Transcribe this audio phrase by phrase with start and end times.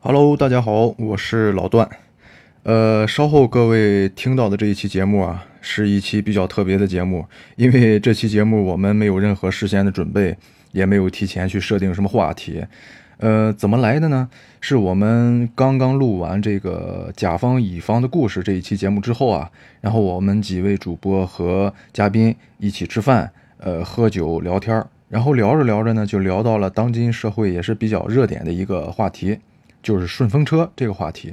[0.00, 1.88] Hello，大家好，我是老段。
[2.62, 7.26] 呃，稍后各位听到的这一期节目啊，是一期比较特别的节目，
[7.56, 10.36] 因为这期节目我们没有任何事先的准备，
[10.70, 12.64] 也没有提前去设定什么话题。
[13.16, 14.30] 呃，怎么来的呢？
[14.60, 29.36] 是我们刚刚录完这个甲方乙方的故事这一期节目之后啊，然后我们几位主播和嘉宾一起吃饭，呃，喝酒聊天，然后聊着聊着呢，就聊到了当今社会也是比较热点的一个话题，
[29.88, 31.32] 就是顺风车这个话题。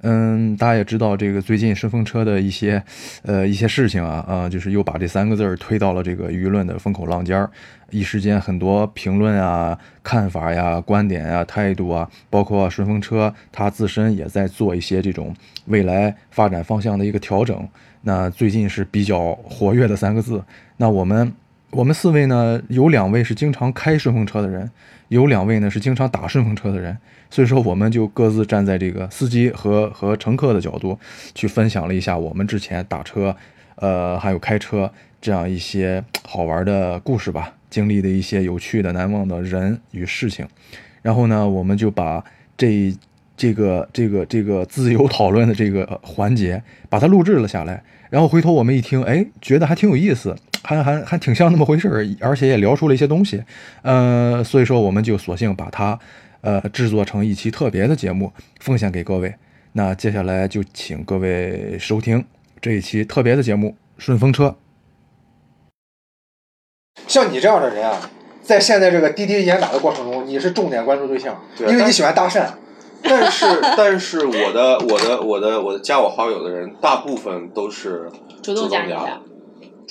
[0.00, 2.82] 嗯，大家也知道这个最近顺风车的一些，
[3.24, 7.50] 呃，一些事情啊，啊，就是又把这三个字儿推到了这个舆论的风口浪尖儿，
[7.90, 17.68] 一时间很多评论啊、看法呀、观点啊、态度啊，包括顺风车它自身也在做一些这种未来发展方向的一个调整。
[18.00, 20.42] 那最近是比较活跃的三个字。
[20.78, 21.30] 那我们
[21.72, 24.70] 我们四位呢，有两位是经常开顺风车的人，
[25.08, 26.96] 有两位呢是经常打顺风车的人。
[27.30, 30.98] 所以说，我们就各自站在这个司机和和乘客的角度，
[31.32, 33.34] 去分享了一下我们之前打车，
[33.76, 40.44] 呃，还有开车这样一些好玩的故事吧，经历的一些有趣的、难忘的人与事情。
[41.02, 42.22] 然后呢，我们就把
[42.56, 42.92] 这
[43.36, 47.80] 这个这个这个自由讨论的这个环节，把它录制了下来。
[48.10, 53.44] 然后回头我们一听，哎，觉得还挺有意思，还还还挺像那么回事儿，而且也聊出了一些东西。
[53.82, 55.96] 呃，所以说我们就索性把它。
[56.42, 59.34] 呃，制作成一期特别的节目，奉献给各位。
[59.72, 62.24] 那接下来就请各位收听
[62.60, 64.56] 这一期特别的节目《顺风车》。
[67.06, 68.10] 像你这样的人啊，
[68.42, 72.46] 在现在这个滴滴严打的过程中，你是重点关注对象，因为你喜欢搭讪。
[73.02, 78.10] 但是， 但是我的我的我的我的加我好友的人，大部分都是
[78.42, 79.22] 主动加你的。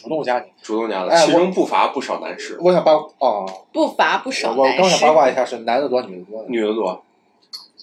[0.01, 2.57] 主动加你，主动加了，其中不乏不少男士。
[2.61, 4.77] 我想八哦，不乏不少男士。
[4.77, 6.45] 我刚想八卦一下，是男的多，女的多？
[6.47, 7.03] 女的多，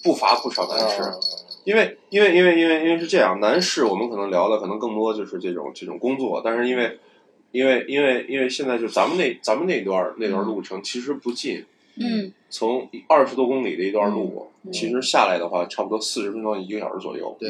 [0.03, 1.01] 不乏不少男士。
[1.63, 6.97] 因为因为因为因为因为是这样，男士我们可能聊的可能更多就是这种这种工作，但是因为
[7.51, 11.63] 因为因为因为现在就咱们那咱们那段那段路程其实不近，
[11.99, 17.35] 嗯，从二十多公里的一段路，其实下来的话，差不多四十分钟一个小时左右。
[17.39, 17.49] 对，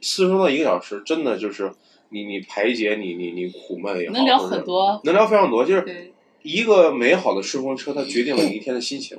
[0.00, 1.70] 四十分钟一个小时，真的就是。
[2.12, 6.12] 你你排解你你你苦闷也好，能聊很多，能聊非常多，就是
[6.42, 9.18] 一个美好的顺风车，它决定了你一天的心情。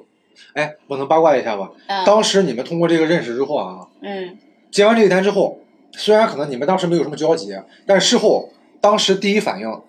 [0.54, 1.72] 哎，我能八卦一下吧？
[2.06, 4.38] 当时你们通过这个认识之后啊，嗯，
[4.72, 5.60] 结完这一单之后，
[5.92, 7.54] 虽然可能你们当时没有什么交集，
[7.86, 9.82] 但事后当时第一反应，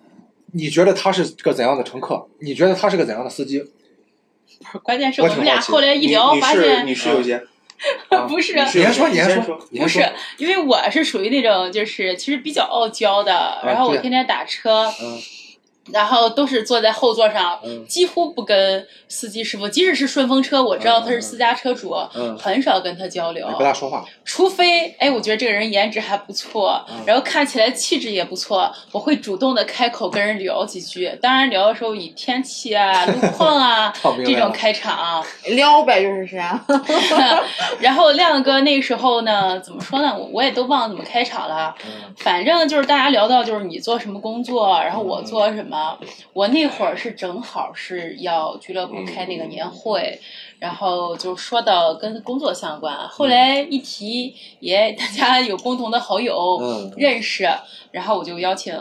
[0.53, 2.27] 你觉得他是个怎样的乘客？
[2.41, 3.61] 你觉得他是个怎样的司机？
[3.61, 7.43] 不是，关键是我们俩后来一聊发现，你是有些。
[8.29, 10.07] 不是，你先说，你先说，不是，
[10.39, 14.93] 因为我是属于那种就是其实比较傲娇的，然后我天天打车。
[15.93, 21.95] 然后都是坐在后座上，几乎不跟司机师傅，即使是顺风车，我知道他是私家车主，
[22.39, 23.47] 很少跟他交流。
[23.57, 24.05] 不大说话。
[24.25, 31.11] 除非，哎，我觉得这个人颜值还不错，然后看起来气质也不错，我会主动的开口跟人聊几句。
[31.21, 33.93] 当然聊的时候以天气啊、路况啊
[34.25, 36.65] 这种开场， 撩呗就是啥。
[37.81, 40.17] 然后亮哥那时候呢，怎么说呢？
[40.33, 41.75] 我也都忘了怎么开场了。
[42.17, 45.74] 反正就是大家聊到就是你做什么工作，然后我做什么。
[45.75, 45.99] 啊，
[46.33, 50.21] 我那会儿是正好是要俱乐部开那个年会，
[50.61, 53.09] 然后就说到跟工作相关。
[53.09, 56.61] 后来一提，也大家有共同的好友
[56.97, 57.49] 认识，
[57.91, 58.73] 然后我就邀请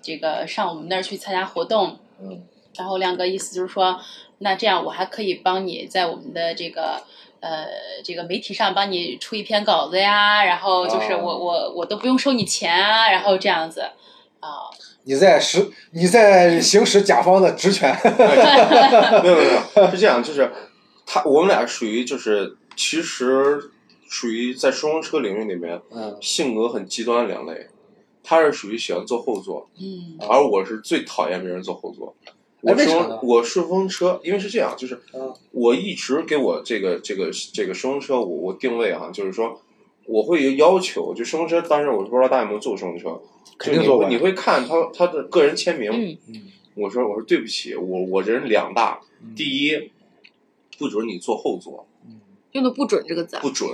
[0.00, 1.98] 这个上我们那儿去参加活动。
[2.18, 2.42] 嗯，
[2.78, 4.00] 然后亮哥意思就是说，
[4.38, 7.02] 那这样我还可以帮你在我们的这个
[7.40, 7.66] 呃
[8.02, 13.82] 这个媒体上帮你出一篇稿子呀，然后就是我我我都不用收你钱啊，然后这样子
[14.40, 14.48] 啊。
[15.08, 20.52] 你在实你在行使甲方的职权，没有没有，是这样，就是
[21.06, 23.58] 他我们俩属于就是其实
[24.06, 27.68] 属于在顺风车领域里面，嗯性格很极端两类，
[28.22, 32.14] 他是属于喜欢坐后座，嗯，而我是最讨厌别人坐后座。
[32.60, 35.00] 我顺我顺风车，因为是这样，就是
[35.52, 39.58] 我一直给我这个这个这个顺风车，我我定位哈，就是说。
[40.08, 43.20] 我会有要求，就顺风车，当时我不知道大家有没有坐过顺风车，
[43.58, 44.08] 肯定坐过。
[44.08, 46.44] 你会看他他的个人签名，嗯，
[46.74, 49.02] 我说我说对不起，我我人两大，
[49.36, 49.90] 第一
[50.78, 51.86] 不准你坐后座，
[52.52, 53.68] 用的不准这个字，不准，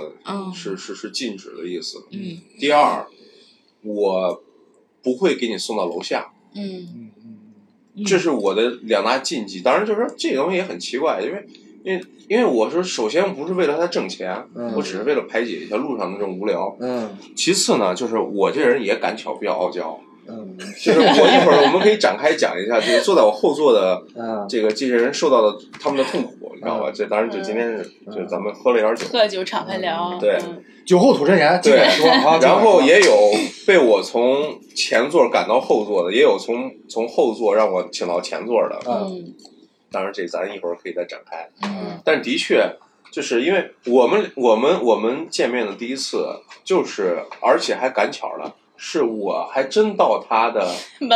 [0.53, 2.37] 是是是禁止的意思，嗯。
[2.59, 3.07] 第二，
[3.81, 4.43] 我
[5.01, 7.11] 不会给你送到楼下，嗯嗯
[7.95, 9.61] 嗯，这是我的两大禁忌。
[9.61, 11.47] 当然，就是说这个东西也很奇怪，因为。
[11.85, 14.35] 因为因为我是，首先不是为了他挣钱，
[14.75, 16.75] 我只是为了排解一下路上的这种无聊。
[16.79, 17.15] 嗯。
[17.35, 19.97] 其次呢，就是我这人也赶巧，比较傲娇。
[20.27, 26.91] 嗯，就是我一会儿我们可以展开讲一下，就是坐在我后座的 嗯这个这些人受到的他们的痛苦，你知道吧？
[26.91, 30.17] 这当然就今天是就咱们喝了一点酒，喝酒敞开聊。
[30.19, 31.77] 对嗯酒后吐真言，对。
[32.41, 33.13] 然后也有
[33.67, 38.79] 被我从前座赶到后座的，也有从从后座让我请到前座的。
[38.87, 39.33] 嗯嗯
[39.95, 41.49] 当然，这咱一会儿可以再展开。
[41.63, 42.75] 嗯但的确，
[43.11, 46.27] 就是因为我们我们我们见面的第一次，
[46.65, 50.69] 就是而且还赶巧了，是我还真到他的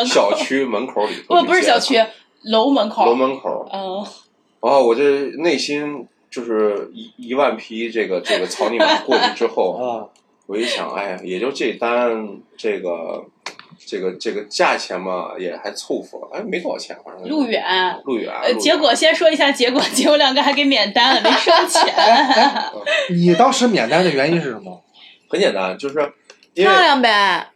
[0.05, 2.01] 小区门口里 头不不是小区，
[2.43, 3.05] 楼门口。
[3.05, 3.67] 楼门口。
[3.73, 4.05] 嗯，
[4.61, 5.03] 然后我这
[5.43, 10.07] 内心就是一一万匹这个这个草泥马过去之后， 啊，
[10.47, 13.25] 我一想，哎呀，也就这单这个
[13.85, 17.63] 这个这个价钱嘛，也还凑合，哎，没多少钱，反正路远。
[18.05, 18.33] 路远。
[18.43, 21.93] 呃，结果先说一下结果，结果两个还给免单了，没收钱。
[23.09, 24.81] 你当时免单的原因是什么？
[25.29, 25.99] 很简单，就是
[26.53, 27.47] 因为漂亮呗，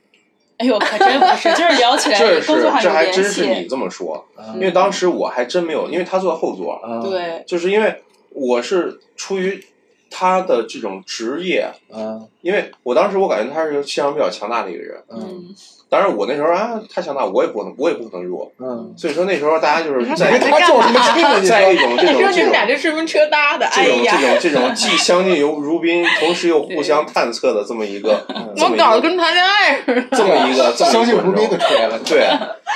[0.58, 3.66] 哎呦，可真不是，就是聊起来这是工作上这还真是你。
[3.68, 9.64] 这么说，嗯因为当时我还真没有，因为他坐在后座，啊，对，就是因为我是出于
[10.13, 12.27] 他的这种职业，嗯。
[12.42, 15.01] 因为我当时我感觉他是一个气场比较强大的一个人。
[15.10, 15.19] 嗯。
[15.21, 15.56] 嗯，
[15.89, 28.25] 当然我那时候啊，他强大，我也不能，我也不可能弱，嗯，所以说那时候大家就是在他较什么一种这他说你们种这种俩这顺风车搭的，哎这种，这种这种既相敬如如宾， 同时又互相探测的这么一个，
[28.57, 30.04] 这么我一个搞得跟谈恋爱似的。
[30.12, 31.98] 这么一个这么一个相敬如宾的出来了。
[32.04, 32.27] 对，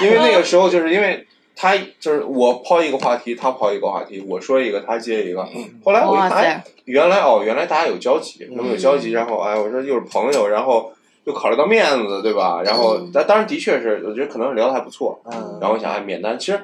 [0.02, 1.27] 因为那个时候就是因为
[1.60, 5.44] 他就是我抛一个话题，他抛一个话题，我说一个，他接一个。
[5.84, 10.92] 后来我一哇看，哎塞，原来哦，原来大家有交集，他们有交集，然后哎，我说又是朋友，然后
[11.24, 12.62] 又考虑到面子，对吧？
[12.64, 15.20] 然后嗯但当然的确是，我觉得可能聊的还不错。
[15.26, 16.62] 嗯，然后我想哎，免单，其实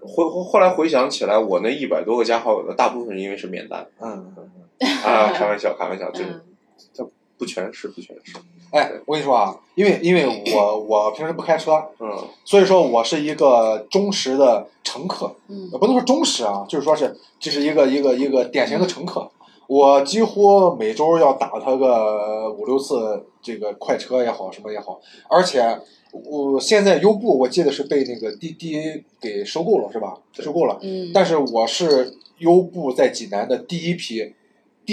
[0.00, 4.34] 回后后来回想起来，我那一百多个加好友的大部分是因为是免单嗯，
[5.04, 6.40] 啊，开玩笑，开玩笑，这嗯
[7.40, 8.36] 不全是，不全是，
[8.70, 19.30] 哎，我跟你说啊，因为因为我我平时不开车，嗯所以说我是一个忠实的乘客，嗯呃不能说忠实啊，就是说是这是一个一个一个典型的乘客。
[19.66, 25.00] 我几乎每周要打他个五六次这个快车也好，什么也好，
[25.30, 25.80] 而且
[26.12, 30.18] 我现在优步我记得是被那个滴滴给收购了，是吧？
[30.34, 30.78] 收购了。
[30.82, 34.34] 嗯，但是我是优步在济南的第一批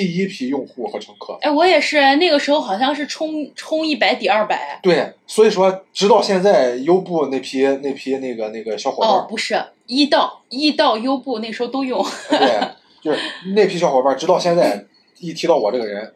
[0.06, 1.38] 第一批用户和乘客。
[1.42, 4.80] 哎，我也是，那个时候好像是冲冲一百抵二百。
[4.84, 12.06] 对，所以说直到现在，优步那批那批那个那个小伙伴儿，，哦不是，一到一到优步那时候都用。
[12.30, 12.60] 对，
[13.02, 13.20] 就是
[13.56, 14.86] 那批小伙伴儿，直到现在
[15.20, 16.14] 一提到我这个人，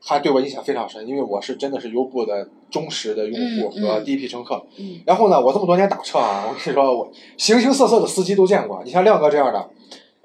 [0.00, 4.64] 还对我印象非常深，因为我是真的是优步的忠实的用户和第一批乘客。
[4.78, 8.82] 嗯然后呢，我这么多年打车啊，我跟你说，我形形色色的司机都见过。
[8.84, 9.70] 你像亮哥这样的，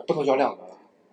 [0.06, 0.71] 不能叫亮哥了。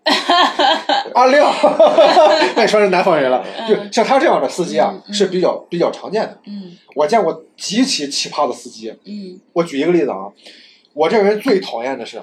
[1.15, 1.53] 阿亮，
[2.57, 6.39] 那你说是南方人了，就像他这样的司机啊是比较比较常见的。
[6.47, 10.29] 嗯我见过极其奇葩的司机，嗯我举一个例子啊，
[10.95, 12.21] 我这人最讨厌的是，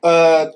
[0.00, 0.46] 呃，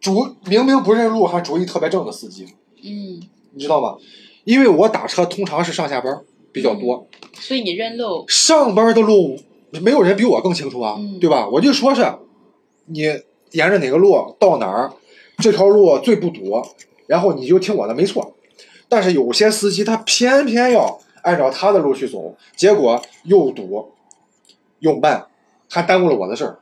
[0.00, 2.46] 主明明不认路还主意特别正的司机，
[2.82, 3.20] 嗯，
[3.52, 3.96] 你知道吗？
[4.44, 6.20] 因为我打车通常是上下班
[6.52, 8.24] 比较多，所以你认路。
[8.28, 9.38] 上班的路
[9.82, 11.46] 没有人比我更清楚啊，嗯对吧？
[11.52, 12.02] 我就说是，
[12.86, 13.02] 你
[13.52, 14.92] 沿着哪个路到哪儿，
[15.38, 16.62] 这条路最不堵，
[17.06, 18.34] 然后你就听我的，没错。
[18.88, 23.92] 但是有些司机他偏偏要按照他的路去走，结果又堵
[24.78, 25.26] 又慢，
[25.68, 26.58] 还耽误了我的事儿。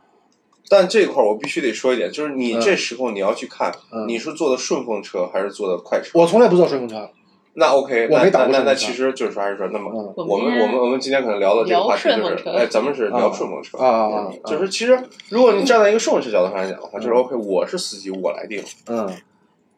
[0.69, 6.11] 但这块儿我必须得说一点，就是你嗯这时候你要去看，嗯你是坐的顺风车还是坐的快车？
[6.19, 7.09] 我从来不坐顺风车，
[7.59, 10.15] 那 OK，我那那那那其实就是说还是说，那么嗯。
[10.29, 14.31] 我们我们我们今天可能聊的这个话题就是，哎，咱们是聊顺风车啊啊啊啊。
[14.45, 14.99] 就是其实
[15.31, 18.63] 如果你站在一个顺风车角度上来讲的话，就是 OK，我是司机，我来定。
[18.89, 19.11] 嗯，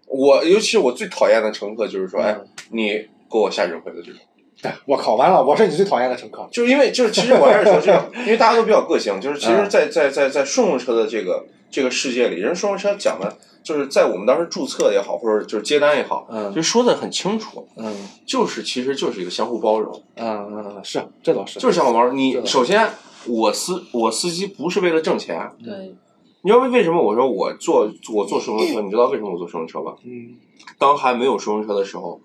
[0.08, 2.24] 我尤其是我最讨厌的乘客就是说，嗯。
[2.24, 2.36] 哎，
[2.72, 2.88] 你
[3.30, 4.20] 给我下指挥的这种，
[4.62, 6.48] 哎，我靠，完了，我是你最讨厌的乘客。
[6.50, 9.70] 就是因为就是其实我还是说这个，因为大家都比较个性，就是其实嗯。
[9.70, 13.36] 在，在在在顺风车的这个这个世界里，人顺风车讲的
[13.68, 17.94] 就是在我们当时注册也好，或者就是接单也好，嗯就说的很清楚，嗯
[18.26, 21.60] 就是其实就是一个相互包容，嗯嗯，是，这倒是。
[21.60, 22.16] 就是相互包容。
[22.16, 22.88] 你首先
[23.26, 25.94] 我司我司机不是为了挣钱，对，
[26.40, 28.80] 你知道为为什么我说我坐我坐顺风车？
[28.80, 29.94] 你知道为什么我坐顺风车吧？
[30.02, 30.36] 嗯
[30.78, 32.18] 当还没有顺风车的时候，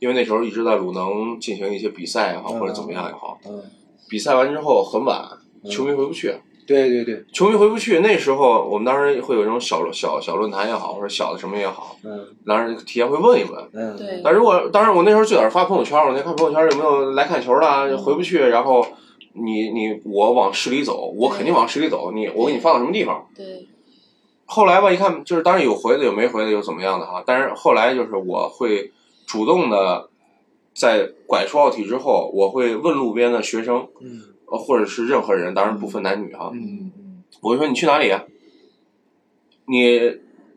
[0.00, 3.62] 因为那时候一直在鲁能进行一些比赛也好，嗯或者怎么样也好，嗯，
[4.10, 5.26] 比赛完之后很晚，
[5.70, 6.34] 球迷回不去。
[6.70, 12.28] 对对对，球迷回不去，那时候我们当时会有这种小小小论坛也好，或者小的什么也好，嗯。
[12.46, 13.68] 当时提前会问一问。
[13.72, 14.20] 嗯，对。
[14.22, 18.86] 但如果当然我那时候最早是发朋友圈，我那看朋友圈有没有来看球的啊，回不去，然后
[19.32, 23.26] 你你我往市里走，我肯定往市里走，你我给你放到什么地方？
[23.34, 23.66] 对，
[24.46, 27.20] 后来吧，一看就是当然有回的，有没回的，有怎么样的哈。
[27.26, 28.92] 但是后来就是我会
[29.26, 30.08] 主动的
[30.72, 34.20] 在拐出奥体之后，我会问路边的学生，嗯。
[34.22, 36.92] 呃或者是任何人，当然不分男女哈，嗯
[37.40, 38.24] 我会说你去哪里啊？
[39.66, 39.98] 你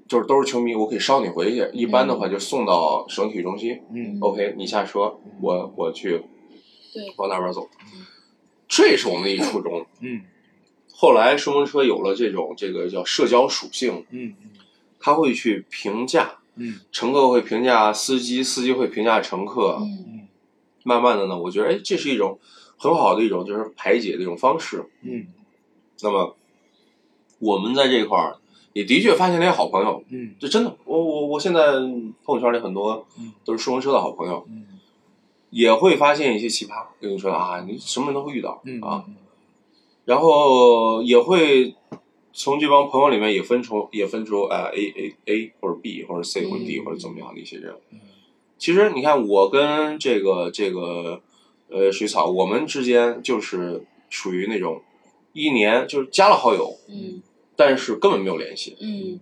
[0.08, 1.70] 就是都是球迷，我可以捎你回去。
[1.74, 3.82] 一般的话就送到省体育中心。
[3.94, 6.22] 嗯 OK，你下车，我我去
[6.94, 7.70] 对往那边走。
[8.68, 9.86] 这是我们的一初衷。
[10.02, 10.22] 嗯
[10.96, 14.34] 后来顺风车有了这种这个叫社交属性，嗯
[15.00, 19.78] 他会去评价嗯乘客，会评价司机，司机会评价乘客。
[19.82, 20.28] 嗯
[20.86, 22.38] 慢慢的呢，我觉得哎，这是一种
[22.84, 24.84] 很好的一种就是排解的一种方式。
[25.04, 25.28] 嗯。
[26.02, 26.36] 那么
[27.40, 28.36] 我们在这块儿
[28.74, 31.72] 也的确发现了一些好朋友，嗯这真的，我我我现在
[32.26, 33.06] 朋友圈里很多
[33.46, 34.68] 都是顺风车的好朋友，嗯。
[35.50, 39.06] 也会发现一些奇葩，跟你说啊，你什么人都会遇到嗯啊，
[40.04, 41.76] 然后也会
[42.34, 46.86] 从这帮朋友里面也分出也分出啊、A A A 或者 B 或者 C 或者 D 嗯。
[46.86, 47.76] 或者怎么样的一些人。
[48.58, 51.22] 其实你看，我跟这个这个
[51.74, 54.82] 呃水草，我们之间就是属于那种
[55.34, 57.22] 一年就是加了好友，嗯
[57.56, 59.20] 但是根本没有联系，嗯，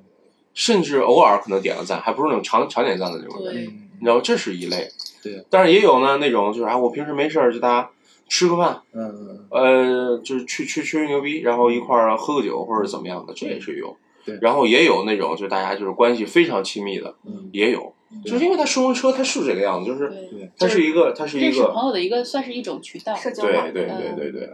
[0.53, 3.53] 甚至偶尔可能点个赞，还不是那种常常点赞的那种人。
[3.53, 4.87] 对，你知道，这是一类。
[5.23, 7.89] 对，但是也有呢那种就是啊，我平时没事儿就大家
[8.27, 13.95] 吃个饭，嗯呃，就是去去吹吹牛逼，然后一块儿喝个酒或者怎么样的，这也是有。
[14.23, 17.93] 对然后也有那种就是大家就是关系非常亲密的，嗯也有。
[18.25, 23.43] 就是因为他顺风车它是这个样子，就是对，它是一个他是一个朋友的一个算是一种渠道，社交。
[23.43, 24.49] 对对嗯对对对，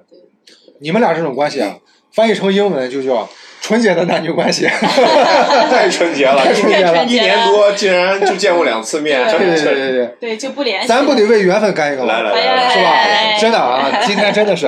[0.80, 1.78] 你们俩这种关系啊，
[2.12, 3.28] 翻译成英文就叫
[3.62, 4.68] 纯洁的男女关系。
[5.70, 7.04] 太纯洁了，太纯洁了。
[7.06, 9.40] 一年多竟然就见过两次面，对。
[9.40, 12.14] 对对对对，对就不联系，咱不得为缘分干一个吗？
[12.14, 12.90] 来来来是吧？
[12.92, 14.68] 哎真的啊，今天真的是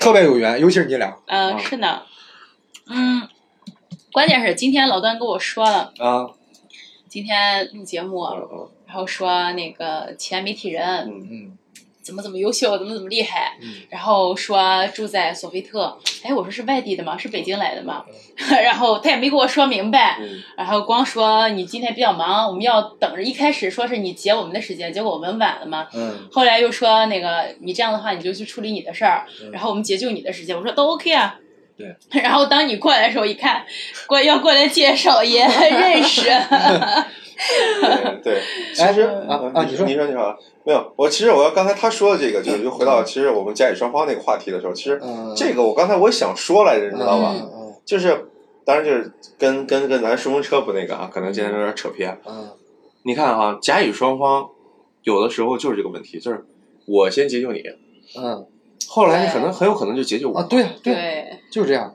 [0.00, 1.14] 特别有缘，尤其是你俩。
[1.26, 2.02] 嗯，是呢，
[2.90, 3.22] 嗯，
[4.12, 6.28] 关键是今天老段跟我说了，啊，
[7.14, 11.58] 今天录节目，嗯然后说那个前媒体人嗯嗯
[12.02, 17.16] 怎么怎么优秀，怎么怎么厉害，嗯然后说住在索菲特，哎，我说是外地的吗？
[17.16, 18.04] 是北京来的吗？
[18.64, 23.22] 然后他也没给我说明白，嗯然后光说你今天比较忙，我们要等着。
[23.22, 25.86] 一开始说是你截我们的时间，结果我们晚了嘛。
[25.94, 30.56] 嗯后来又说那个你这样的话，你就去处理你的事儿，嗯然后我们解救你的时间。
[30.56, 31.38] 我说都 OK 啊。
[31.76, 31.94] 对。
[32.22, 33.64] 然后当你过来的时候，一看
[34.06, 36.22] 过要过来介绍也认识。
[37.82, 38.42] 对对，
[38.74, 47.34] 其哎实啊啊，你说你说你说，没有，我其实我要刚才他说的这个，就是又回到其实我们甲乙双方那个话题的时候，其实嗯这个我刚才我想说来着，你知道吧？
[47.36, 48.26] 嗯就是
[48.64, 52.16] 当然就是跟跟跟咱顺风车不那个啊，可能今天有点扯偏。
[52.26, 52.48] 嗯
[53.02, 54.48] 你看哈，甲乙双方
[55.02, 56.46] 有的时候就是这个问题，就是
[56.86, 57.62] 我先解救你，
[58.16, 58.46] 嗯
[58.94, 61.92] 后来你可能很有可能就解救我，啊，对对，对，就是这样。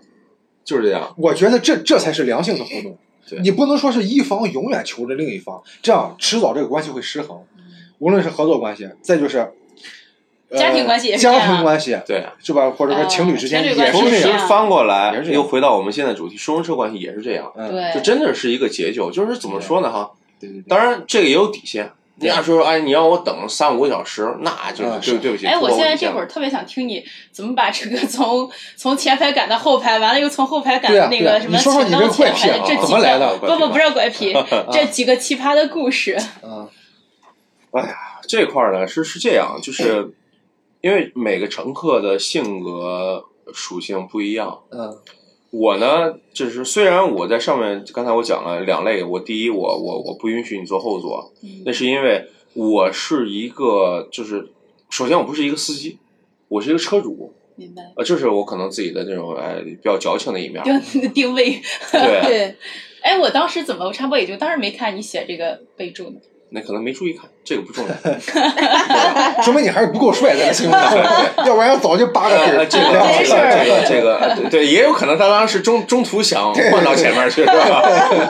[0.66, 1.16] 就是这样。
[1.18, 3.40] 我觉得这这才是良性的互动对。
[3.40, 7.42] 你不能说是一方永远求着另一方，这样迟早这个关系会失衡。
[8.00, 9.38] 无论是合作关系，再就是、
[10.50, 12.70] 呃家庭关系家庭关系对，是吧？
[12.70, 14.46] 或者说呃情侣之间也同时是这样。
[14.50, 20.12] 翻过来又回到我们现在主题，顺风车关系也是这样，嗯，对，就真的是一个解救，就是怎么说呢哈？
[20.40, 20.66] 对对对。
[20.68, 21.92] 当然这个也有底线。
[22.20, 25.48] 你要说哎，你让我等三五个小时，那就是嗯对对不起。
[25.48, 34.34] 哎，我现在这会儿特别想听你怎么把这个从从前排赶到后排，完了又从后排赶对啊那个什么对啊你说说请到你这个怪癖啊前排的这几怎么来的个，不不不是怪癖，
[34.72, 36.18] 这几个奇葩的故事。
[36.44, 36.68] 嗯
[38.28, 40.12] 这块儿呢是是这样，就是
[40.82, 44.62] 因为每个乘客的性格属性不一样。
[44.72, 44.98] 嗯
[45.52, 51.34] 我呢，就是虽然我在上面刚才我讲了两类，我第一我我我不允许你坐后座，
[51.66, 54.50] 那是因为我是一个就是
[54.90, 55.98] 首先我不是一个司机，
[56.48, 60.64] 我是一个车主，明白，呃，这是我可能自己的这种哎比较矫情的一面。
[60.64, 61.60] 定 定位。
[61.92, 62.56] 对， 对，
[63.02, 66.18] 哎，我当时怎么我插播一句，当时没看你写这个备注呢？
[66.52, 67.94] 那可能没注意看，这个不重要。
[69.44, 72.38] 说明你还是不够帅在这新闻上，要不然早就扒个。
[72.38, 72.86] 这个这个
[73.24, 77.84] 这个这个呃对对，也有可能他当时中中途想换到前面去，是吧？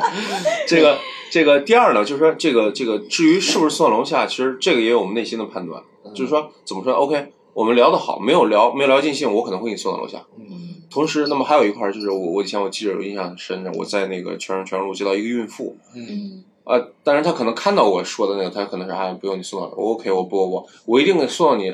[0.67, 0.97] 这个
[1.31, 5.81] 这个第二呢，就是说这个这个至于是不是送到楼下，其实这个也有我们内心的判断，
[6.13, 10.17] 就是说怎么说？OK，我们聊得好，没有聊没有聊尽兴，我可能会给你送到楼下。
[10.37, 21.73] 嗯同时，那么还有一块儿就是我我以前我记着有印象很深的，我在那个全全路接到一个孕妇，嗯呃，但是他可能看到我说的那个，他可能是啊，不用你送到我，OK，我不我我一定给送到你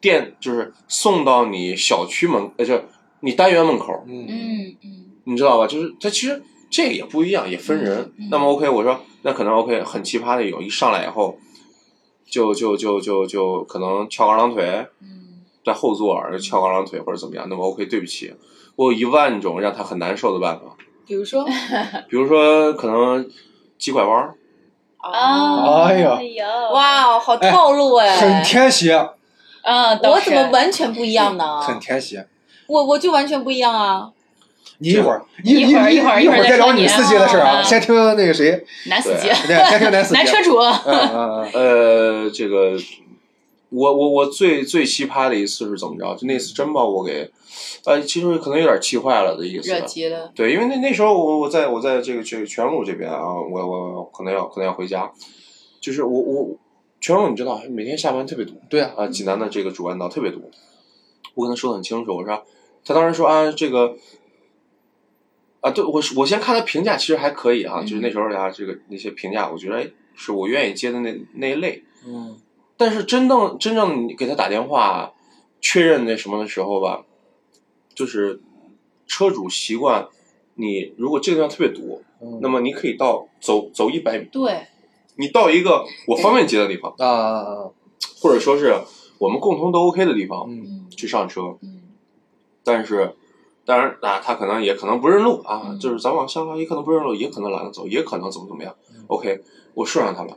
[0.00, 2.78] 店，就是送到你小区门，呃，就
[3.20, 4.26] 你单元门口，嗯。
[4.28, 5.04] 嗯嗯。
[5.24, 5.66] 你知道吧？
[5.66, 6.40] 就是他其实
[6.70, 8.12] 这个也不一样，也分人。
[8.18, 11.38] 嗯那么 OK，我说那可能 OK 很奇葩的一种，一上来以后
[12.30, 15.42] 就就就就就可能翘个二郎腿，嗯。
[15.64, 18.32] 在后座儿翘个二郎腿或者怎么样，那么 OK，对不起，
[18.76, 20.76] 我有一万种让他很难受的办法，
[21.06, 21.44] 比如说，
[22.08, 23.28] 比如说可能
[23.78, 24.34] 急拐弯儿。
[24.98, 28.92] 啊，哎呀呀，哇，好好套路哎，很天蝎，
[29.62, 31.60] 嗯，我怎么完全不一样呢？
[31.62, 32.26] 很天蝎。
[32.66, 34.10] 我我就完全不一样啊！
[34.78, 37.64] 你一会儿一一会儿一一会儿一会儿再聊女司机的事儿啊，嗯。
[37.64, 42.72] 先听那个谁，男司机，对，先听男司机， 男车主，嗯嗯嗯，呃，这个
[43.70, 46.14] 我我我最最奇葩的一次是怎么着？
[46.16, 47.30] 就那次真把我给，
[47.84, 49.70] 呃，其实可能有点气坏了的意思。
[49.70, 55.12] 热急了，对，因为那那时候我我在我在这个这个全路这边啊，我我可能要可能要回家，
[55.80, 56.56] 就是我我
[57.00, 60.50] 全路你知道，每天下班特别堵，对啊，啊，济南的这个主干道特别堵。
[61.34, 62.42] 我跟他说的很清楚，我说
[62.84, 63.96] 他当时说啊这个。
[65.62, 71.82] 啊，对我我先看他评价，其实还可以啊，就是那时候啊，这个那些评价，我觉得哎，是我愿意接的那那一类。
[72.06, 72.38] 嗯，
[72.76, 75.12] 但是真正真正你给他打电话
[75.60, 77.04] 确认那什么的时候吧，
[77.96, 78.40] 就是
[79.08, 80.06] 车主习惯，
[80.54, 84.68] 你如果这个地方特别堵，嗯那么你可以到走走一百米，对，
[85.16, 87.70] 你到一个我方便接的地方，啊啊啊，
[88.20, 88.74] 或者说是
[89.18, 90.48] 我们共同都 OK 的地方
[90.90, 91.56] 去上车。
[91.62, 91.82] 嗯
[92.68, 93.14] 但是，
[93.64, 98.74] 当然啊，他可能也可能不认路啊，嗯就是咱往下拉，也可能不认路，也可能懒得走，也可能怎么怎么样。
[99.06, 99.40] OK，
[99.74, 100.36] 我顺上他了，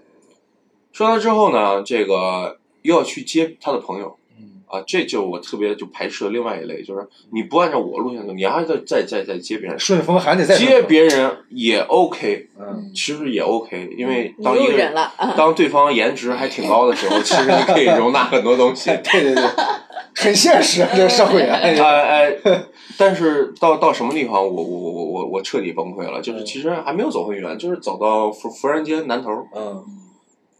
[0.91, 4.18] 顺上他之后呢，这个又要去接他的朋友。
[4.71, 14.93] 嗯啊，这就我特别就排斥的另外一类，就是你不按照我路线走，你还得再再再接别人，顺风还得再接别人也 OK，嗯，其实也 OK，因为当一个人！
[15.35, 18.91] 当对方颜值还挺高的时候，其实你可以容纳很多东西。
[19.11, 19.43] 对对对，
[20.15, 22.63] 很现实啊，这个社会啊，哎哎哎，
[22.97, 29.83] 但是到到什么地方，我我我我我我彻底崩溃了，就是嗯其实还没有走很远，就是走到福福人街南头，嗯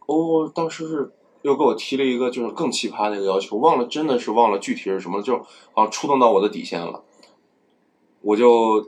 [0.08, 5.38] 哦，当时是又给我提了一个就是更奇葩的一个要求，忘了真的是忘了具体是什么，就
[5.74, 7.04] 好像触动到我的底线了，
[8.22, 8.82] 我就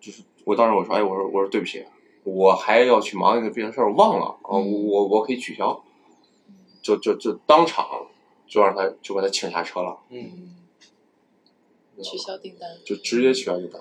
[0.00, 1.84] 就是我当时我说哎我说我说对不起，
[2.24, 5.82] 我还要去忙一个别的事儿，我忘了啊、我我我可以取消，
[6.82, 8.06] 就就就当场
[8.46, 10.54] 就让他就把他请下车了，嗯，
[12.02, 13.80] 取消订单，就直接取消订单。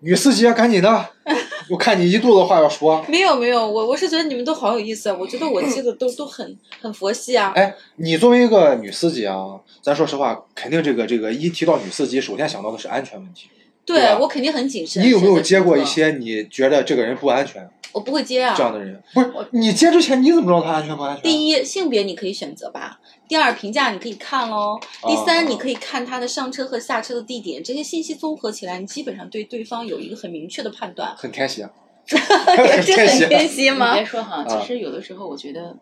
[0.00, 1.06] 女司机赶紧的，
[1.68, 3.04] 我看你一肚子话要说。
[3.08, 5.16] 没有没有，我我是觉得你们都好有意思啊！
[5.18, 7.52] 我觉得我接的都都很很佛系啊。
[7.56, 9.36] 哎，你作为一个女司机啊，
[9.82, 13.48] 咱说实话，肯定这个这个一提到女司机，首先想到的是安全问题。
[13.84, 15.02] 对对我肯定很谨慎。
[15.02, 17.68] 你有没有接过一些你觉得这个人不安全？
[17.92, 18.62] 我不会接啊这。
[18.62, 19.02] 样的人？
[19.14, 21.22] 不是你接之前你怎么知道他安全不安全？
[21.22, 22.98] 第一，性别你可以选择吧；
[23.28, 31.14] 第二，评价你可以看喽；第哦三，你可以看他的上车和下车的地点，这些信息综合起来，你基本上对对方有一个很明确的判断。
[31.16, 31.68] 很天蝎，
[32.06, 33.94] 这天蝎很天蝎你吗？
[33.94, 35.76] 别说哈，啊其实有的时候我觉得，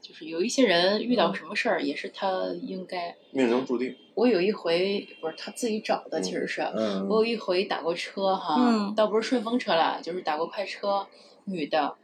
[0.00, 2.28] 就是有一些人遇到什么事儿，也是他
[2.62, 3.14] 应该。
[3.30, 3.94] 命中注定。
[4.14, 11.06] 我有一回不是他自己找的，其实是嗯我有一回打过车哈，嗯倒不是顺风车了，就是打过快车，
[11.44, 11.94] 女的，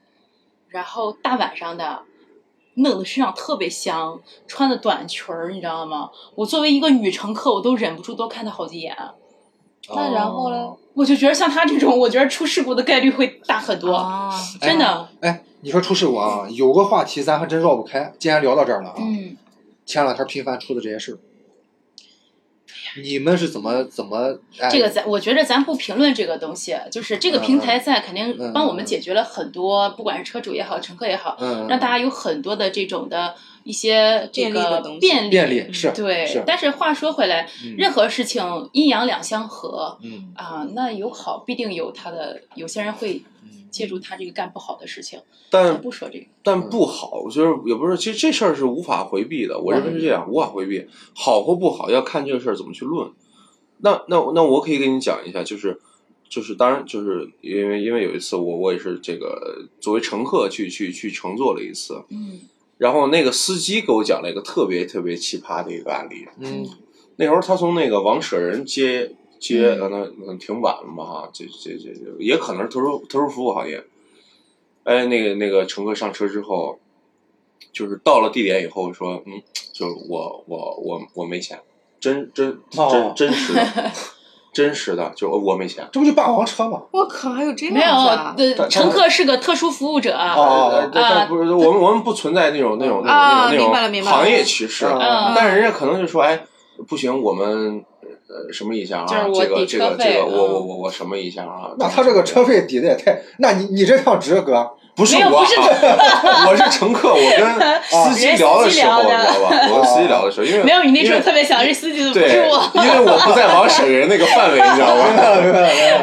[0.68, 2.02] 然后大晚上的，
[2.74, 6.10] 弄得身上特别香，穿的短裙儿，你知道吗？
[6.34, 8.96] 我作为一个女乘客，我都忍不住多看她好几眼。
[9.90, 10.74] 那然后呢？
[10.94, 15.08] 我就觉得像她这种，我觉得出事故的概率会大很多，啊，真的。
[15.20, 18.12] 哎，你说出事故啊，有个话题咱还真绕不开。
[18.18, 19.36] 既然聊到这儿了啊，嗯，
[19.86, 21.18] 前两天频繁出的这些事儿，
[23.02, 24.38] 你们是怎么怎么？
[24.60, 33.34] 哎、这个咱我觉得咱不评论这个东西，就是这个平台在肯定嗯帮我们解决了很多，不管是车主也好，乘客也好，嗯，让大家有很多的这种的
[33.68, 36.26] 一些这个便利的东西便利，便利是对。
[36.26, 45.20] 是但是话说回来，嗯任何事情阴阳两相合嗯啊，那有好必定有他的，有些人会嗯借助他这个干不好的事情。
[45.50, 49.58] 但不说这个，但不好，就是也不是，其实这事儿是无法回避的。
[49.58, 53.10] 我认为是这样，无法回避，好或不好要看这个事儿怎么去论。
[53.80, 55.78] 那那那我可以跟你讲一下，就是
[56.26, 62.40] 就是当然就是因为因为有一次我我也是这个作为乘客去去去乘坐了一次，嗯
[62.78, 66.26] 然后那个司机给我讲了一个特别特别奇葩的一个案例。
[66.38, 66.66] 嗯。
[67.16, 69.10] 那时候他从那个王舍人接
[69.40, 73.84] 接，那可能挺晚了嘛哈，这这这这也可能是特殊特殊服务行业。
[74.84, 76.78] 哎，那个那个乘客上车之后，
[77.72, 81.60] 就是到了地点以后说，嗯，就是我我我我没钱，
[81.98, 83.12] 真真哦。
[83.16, 83.92] 真真实的，
[84.58, 85.86] 真实的，就我没钱。
[85.92, 86.82] 这不就霸王车吗？
[86.90, 96.44] 我靠，还有这样没有子啊，的他乘客是个特殊服务者，哦呃但但不是我们我们不存在那种那种那种啊那种明白了明白了行业歧视，嗯但是人家可能就说，哎，
[96.88, 97.84] 不行，我们
[98.28, 99.06] 呃什么一下啊？
[99.06, 101.70] 这个这个这个，我我嗯我我什么一下啊？
[101.78, 103.16] 那他这个车费抵的也太……
[103.38, 104.68] 那你你这趟值哥，
[104.98, 105.54] 不是我，不是
[106.48, 107.46] 我是乘客，我跟
[108.12, 109.68] 司机聊的时候，你知道吧？
[109.70, 112.70] 我跟司机聊的时候，因为没有，你那时候特别想，是司机怎么不对，是我？
[112.74, 115.06] 因为我不在王审人那个范围，你知道吧？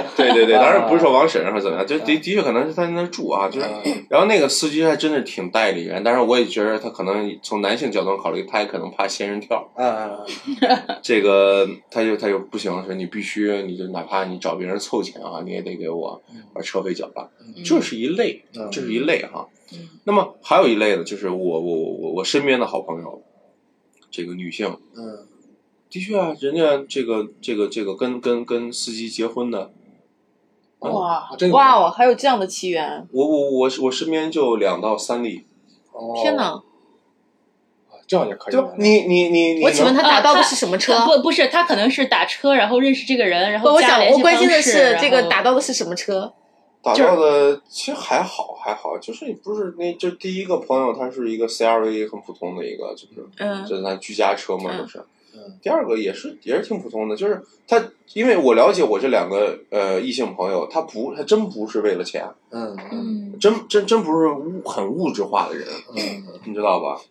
[0.15, 3.67] 对对对，啊当然不是说王审人或者怎么样，就的的确可能是他在那住啊，就是，
[4.07, 10.17] 然后那个司机还真的挺代理人，但是我也觉得他可能从男性角度考虑，他也可能怕仙人跳，嗯
[11.01, 16.21] 这个他就他就不行，说你必须你就哪怕你找别人凑钱啊，你也得给我
[16.53, 17.29] 把车费缴了，
[17.65, 19.47] 这是一类，嗯这是一类哈。
[19.73, 23.23] 嗯那么还有一类呢，就是我我我我我身边的好朋友，
[24.11, 25.27] 这个女性，嗯
[25.89, 29.71] 的确啊，人家这个这个这个跟跟跟司机结婚的，
[30.79, 33.07] 哇哇哦，还有这样的奇缘！
[33.11, 35.45] 我我我我身边就两到三例。
[35.91, 36.61] 哦天哪！
[38.07, 41.03] 这样也可以就你你你你，我请问他打到的啊是什么车？
[41.05, 46.31] 不不是，他可能是打车，然后认识这个人，然后，我想后加联系我关心的是这个打到的是什么车？
[46.85, 53.65] 打到的其实还好还好，就是不是那就第一个朋友他是一个 CRV 很普通的一个，就是嗯。
[53.65, 54.77] 就是咱居家车嘛，嗯。
[54.77, 54.99] 都是。
[55.33, 55.57] 嗯。
[55.61, 63.39] 第二个也是也是挺普通的，就是他，因为我了解我这两个呃异性朋友，他不他真不是为了钱，嗯嗯嗯。
[63.39, 66.23] 真真真不是物很物质化的人，嗯。
[66.45, 67.01] 你知道吧？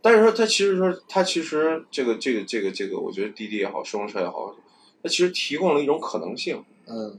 [0.00, 4.54] 但是说他其实说他其实这个这个这个这个，我觉得滴滴也好，顺风车也好，
[5.02, 7.18] 它其实提供了一种可能性，嗯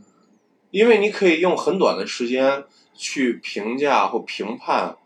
[0.71, 2.63] 因为你可以用很短的时间
[2.95, 4.97] 去评价或评判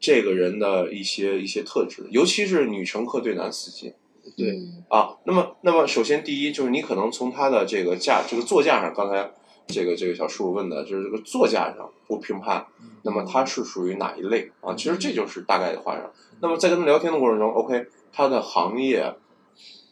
[0.00, 3.94] 这个人的一些一些特质，尤其是女乘客对男司机。
[4.36, 9.30] 对嗯啊，那么，那么首先第一就是你可能从他的这个驾这个座驾上，刚才
[9.66, 12.66] 这个这个小叔问的就是这个座驾上不评判，
[13.02, 14.74] 那么他是属于哪一类啊？
[14.74, 16.10] 其实这就是大概的话上。
[16.40, 19.14] 那么在跟他聊天的过程中，OK，他的行业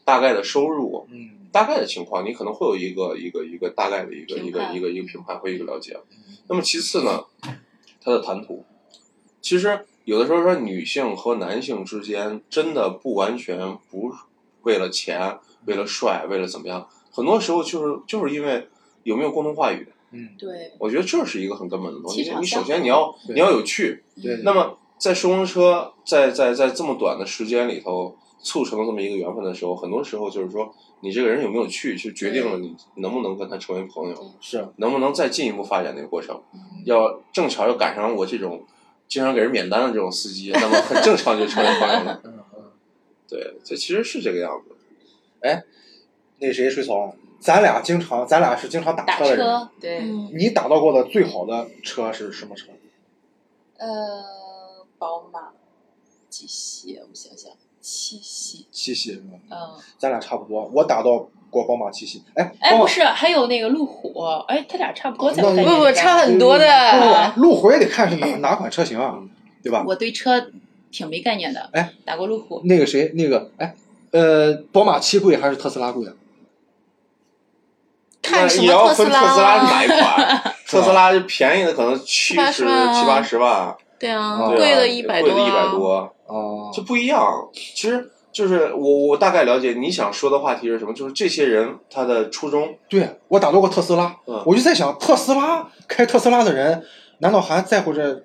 [0.02, 5.96] 大概的收入，嗯大概的情况，你可能会有一个一个一个大概的一个一个一个一个评判和一个了解。
[6.48, 7.24] 那么其次呢，
[8.00, 8.64] 他的谈吐，
[9.40, 14.10] 其实有的时候说女性和男性之间真的不完全不
[14.62, 18.68] 为了钱、为了帅、为了怎么样，很多时候就是就是因为
[19.02, 19.86] 有没有共同话语。
[20.14, 36.42] 嗯对，我觉得这是一个很根本的东西你首先你要你要有趣，对，那么在顺风车在在在这么短的时间里头促成了这么一个缘分的时候，很多时候就是说你这个人有没有趣，就决定了你能不能跟他成为朋友，是能不能再进一步发展那个过程。
[36.52, 38.64] 嗯要正巧要赶上我这种
[39.06, 42.20] 经常给人免单的这种司机，那么很正常就成为朋友了。
[42.26, 42.62] 嗯嗯。
[43.28, 44.74] 对，这其实是这个样子。
[45.40, 45.62] 哎
[46.38, 49.38] 那谁水草，咱俩经常，咱俩是经常打打车的人。
[49.38, 52.72] 车，对，嗯，你打到过的最好的车是什么车？
[53.76, 55.50] 呃，宝马
[56.28, 56.98] 几系？
[57.00, 58.66] 我想想，七系。
[58.70, 59.36] 七系是吧？
[59.50, 59.56] 嗯，
[59.98, 62.22] 咱俩差不多，我打到过宝马七系。
[62.34, 67.32] 哎，哎，不是，还有那个路虎，哎，他俩差不多，在那我概不不，差很多的。
[67.36, 69.18] 路虎也得看是哪 哪款车型啊，
[69.62, 69.84] 对吧？
[69.86, 70.50] 我对车
[70.90, 73.74] 挺没概念的，哎，打过路虎，那个谁，那个哎，
[74.12, 76.12] 呃，宝马七贵还是特斯拉贵啊？
[78.22, 79.66] 看什那也要么特斯分特斯拉是？
[79.66, 80.54] 哪一款？
[80.64, 85.30] 特斯拉就便宜的可能七八十七八十万，对啊，贵了一百多。
[85.30, 85.70] 贵了一百。
[85.70, 87.48] 多，哦，这不一样。
[87.54, 96.82] 其实就是我我大概了解你想说的话题是什么，就是这些人他的初衷，对我打到过特斯拉，嗯我就在想，特斯拉开特斯拉的人，
[97.18, 98.24] 难道还在乎这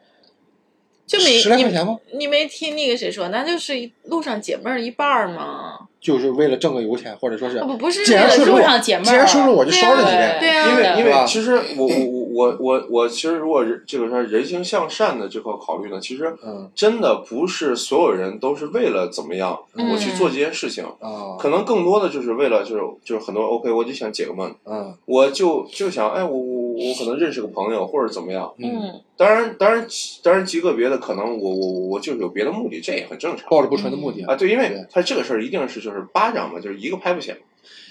[1.05, 1.97] 就没你十来块钱吗？
[2.17, 3.73] 你没听那个谁说，那就是
[4.05, 5.77] 路上解闷儿一半儿嘛。
[5.99, 8.01] 就是为了挣个油钱，或者说是啊不不是
[8.45, 10.37] 路上解闷既儿然收入我就烧了几啊遍。
[10.39, 16.69] 对啊因为因为其实我我我我我其实如果这个说人性向善的这块考虑呢，其实嗯。
[16.75, 21.35] 真的不是所有人都是为了怎么样嗯我去做这件事情，啊。
[21.39, 24.93] 可能更多的就是为了就是就是很多 OK 我就想解个闷，嗯。
[25.05, 29.87] 我就就想哎我我我可能认识个朋友或者怎么样，嗯，当然当然
[30.21, 34.23] 当然极个别的可能我我我就是有别的目的，这也很正常抱着不纯的目的。
[34.25, 37.35] 啊，对，因为他这个事儿一定是就是巴掌嘛，就是一个拍不响，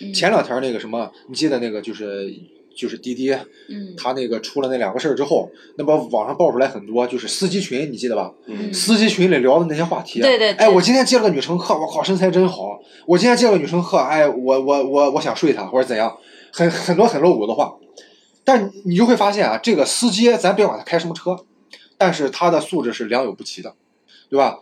[0.01, 0.13] 嗯。
[0.15, 2.33] 前两天那个什么，你记得那个就是
[2.77, 3.33] 就是滴滴，
[3.69, 8.33] 嗯，他那个出了那两个事儿之后，那不网上爆出来很多就是司机群，你记得吧？
[8.47, 12.79] 嗯司机群里聊的那些话题，对对对哎，我今天接了个女乘客，我靠，身材真好。
[13.07, 16.17] 我今天接了个女乘客，哎，我我我我想睡她或者怎样，
[16.53, 17.77] 很很多很露骨的话。
[18.45, 21.37] 但你就会发现啊，这个司机咱别管他开什么车，
[21.99, 23.75] 但是他的素质是良莠不齐的，
[24.29, 24.61] 对吧？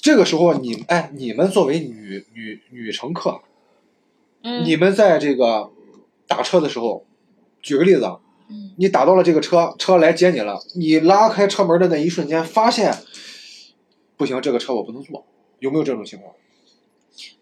[0.00, 3.42] 这个时候你哎，你们作为女女女乘客，
[4.42, 5.70] 嗯你们在这个
[6.26, 7.04] 打车的时候，
[7.62, 8.02] 举个例子
[8.76, 12.94] 你打到了这个车，车来接你了，你拉开车门的那一瞬间，发现
[14.16, 15.24] 不行，这个车我不能坐，
[15.60, 16.34] 有没有这种情况？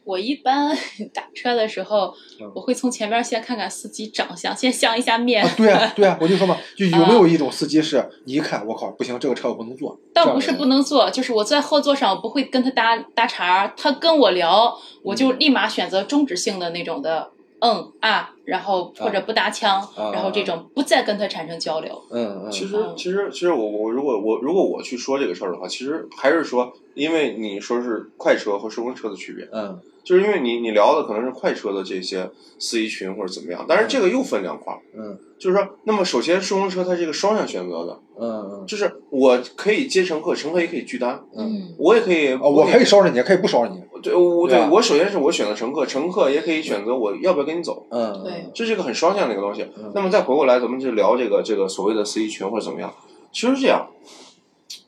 [0.04, 0.76] 我一般
[1.14, 2.12] 打车的时候，
[2.54, 5.44] 我会从前边先看看司机长相，先相一下面。
[5.44, 9.98] 啊，对啊，对啊，我就说嘛，就有没有一种司机是，你一看，我靠，不行，这个车我不能坐。
[10.14, 17.30] 倒不是不能坐，就是我在后座上，我不会跟他搭搭茬，他跟我聊，我就立马选择终止性的那种的。
[17.62, 22.02] 嗯啊，然后或者不搭腔，然后这种不再跟他产生交流。
[22.10, 22.50] 嗯嗯。
[22.50, 29.48] 其实其实其实我我如果我如果我去说这个事儿的话，其实还是说，因为你说是快车和顺风车的区别。
[29.52, 29.78] 嗯。
[30.02, 34.80] 就是因为你你聊的可能是快车的这些司机群或者怎么样，但是这个又分两块儿。
[34.96, 35.16] 嗯。
[35.38, 38.00] 就是说，那么首先顺风车它是一个双向选择的。
[38.18, 38.66] 嗯嗯。
[38.66, 41.22] 就是我可以接乘客，乘客也可以拒单。
[41.36, 41.74] 嗯。
[41.78, 42.34] 我也可以。
[42.34, 43.82] 我可以捎着你，也可以不捎着你。
[44.02, 47.86] 对，我对我首先是我选择乘客，乘客也可以选择我要不要跟你走。
[47.90, 48.24] 嗯。
[48.30, 48.50] 对。
[48.54, 49.66] 这是一个很双向的一个东西。
[49.94, 52.94] 那么再回过来，咱们就聊这个这个所谓的司机群或者怎么样。
[53.32, 53.90] 其实这样，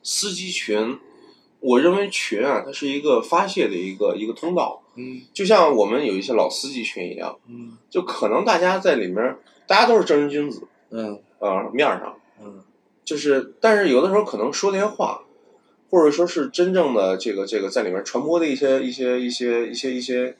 [0.01, 0.97] 司机群，
[1.59, 4.81] 我认为群啊，它是一个发泄的一个一个通道。
[4.95, 5.21] 嗯。
[5.33, 7.37] 就像我们有一些老司机群一样。
[7.47, 7.77] 嗯。
[7.89, 10.67] 就可能大家在里面，大家都是正人君子。
[10.89, 11.19] 嗯。
[11.39, 12.15] 啊，面上。
[12.41, 12.63] 嗯。
[13.03, 15.23] 就是，但是有的时候可能说那些话。
[15.91, 20.35] 或者说是真正的这个这个在里面传播的一些一些一些一些一些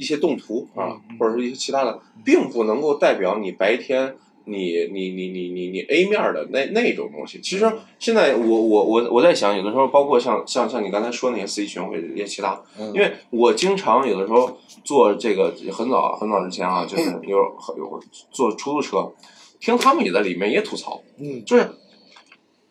[0.00, 7.38] 一些动图啊，或者是一些其他的，并不能够代表你白天你你你你你你 A 面的那那种东西。
[7.42, 12.58] 其实现在我我我我在想，有的时候包括像像像你刚才说那些司机群或者一些其他，
[12.94, 17.36] 因为我经常有的时候坐这个很早很早之前啊，就是有
[17.76, 19.12] 有坐出租车，
[19.60, 21.70] 听他们也在里面也吐槽，嗯，就是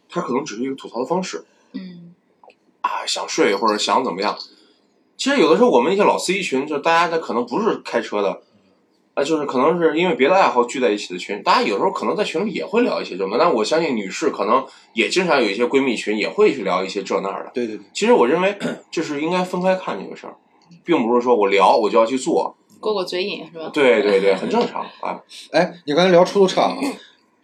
[0.10, 2.16] 他可能只是一个吐槽的方式，嗯。
[2.82, 4.36] 啊，想睡或者想怎么样？
[5.20, 8.40] 其实有的时候我们一些老司机群，就大家他可能不是开车的，
[9.16, 11.44] 啊，就是可能是因为别的爱好聚在一起的群。
[11.44, 17.52] 大家有时候可能在群里也会聊一些这么，但我相信女士可能也经常有一些闺蜜群，也会去聊一些这那儿的。
[17.54, 17.86] 对对对。
[17.94, 18.58] 其实我认为
[18.90, 20.36] 就是应该分开看这个事儿，
[20.86, 23.70] 并不是说我聊我就要去做，过过嘴瘾是吧？
[23.74, 25.20] 对对对，很正常啊。
[25.52, 26.78] 哎，你刚才聊出租车啊，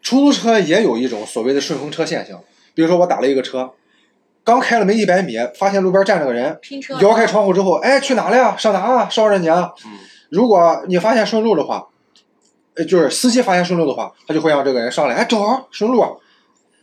[0.01, 2.39] 出租车也有一种所谓的顺风车现象，
[2.73, 3.73] 比如说我打了一个车。
[4.45, 6.58] 刚开了没一百米，发现路边站着个人，
[7.01, 8.55] 摇开窗户之后，哎，去哪了呀？
[8.55, 9.10] 上哪啊？
[9.10, 9.73] 捎着你啊！
[10.29, 11.88] 如果你发现顺路的话，
[12.75, 16.05] 呃，就是司机发现顺路的话，他就会让这个人上来，哎，正好顺路。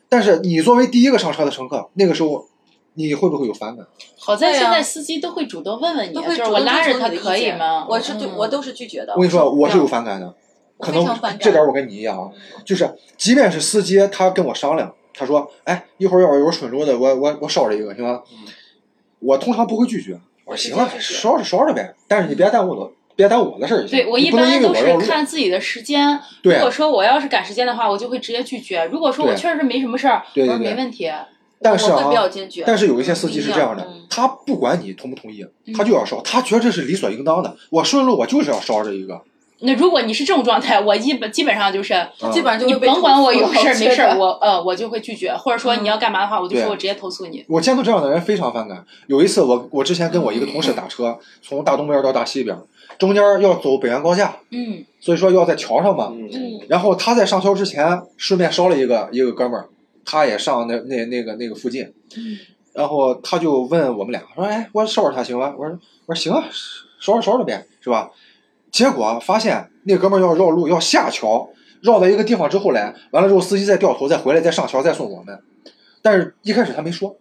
[0.09, 2.47] 但是你作为第一个上车的乘客，那个时候
[2.95, 3.87] 你会不会有反感？
[4.19, 7.87] 好在现在司机都会主动问问你，就是我拉着他可以吗？
[7.89, 9.13] 我是对，我都是拒绝的。
[9.13, 10.35] 我跟你说，我是有反感的，
[10.79, 11.07] 可能
[11.39, 12.29] 这点我跟你一样啊，
[12.65, 14.93] 就是即便是司机他跟我商量。
[15.15, 18.23] 他说：“哎，一会儿要是有顺路的，我我我捎着一个行吗？”
[19.21, 23.87] 我通常不会拒绝，我说：“行了，捎着捎着呗。”但是你别耽误我，别耽误我的事儿。
[23.87, 26.19] 对我一般都是看自己的时间。
[26.43, 28.85] 如果说我要是赶时间的话，我就会直接拒绝。
[28.87, 31.11] 如果说我确实是没什么事儿，我说没问题。
[31.65, 32.11] 但是啊，
[32.67, 37.57] 但是有一些司机是这样的，他不管你同不同意，他就要捎，他觉得这是理所应当的。
[37.71, 39.23] 我顺路，我就是要捎着一个。
[39.63, 41.95] 那如果你是这种状态，我基本基本上就是，
[42.33, 47.45] 基本上就你甭管我有事儿没事儿，我呃我就会拒绝，或者说你要干嘛的话，我就说我直接投诉你。
[47.49, 48.85] 我见到这样的人非常反感。
[49.07, 52.57] 有一次我我之前跟我一个同事打车，从大东边到大西边，
[52.99, 59.69] 中间要走北安高架，嗯，所以说要在桥上嘛，嗯，然后他在上桥之前顺便捎了一个一个哥们儿，
[60.05, 61.85] 他也上那那那个那个附近，
[62.17, 62.39] 嗯，
[62.73, 65.55] 然后他就问我们俩说，哎，我捎着他行吗？
[65.57, 66.45] 我说我说行啊，
[67.01, 68.11] 捎着捎着呗，是吧？
[68.73, 71.51] 结果发现那哥们要绕路，要下桥，
[71.83, 75.39] 绕到一个地方之后来，完了之后司机再掉头，再回来，再上桥，再送我们。
[76.01, 77.15] 但是一开始他没说，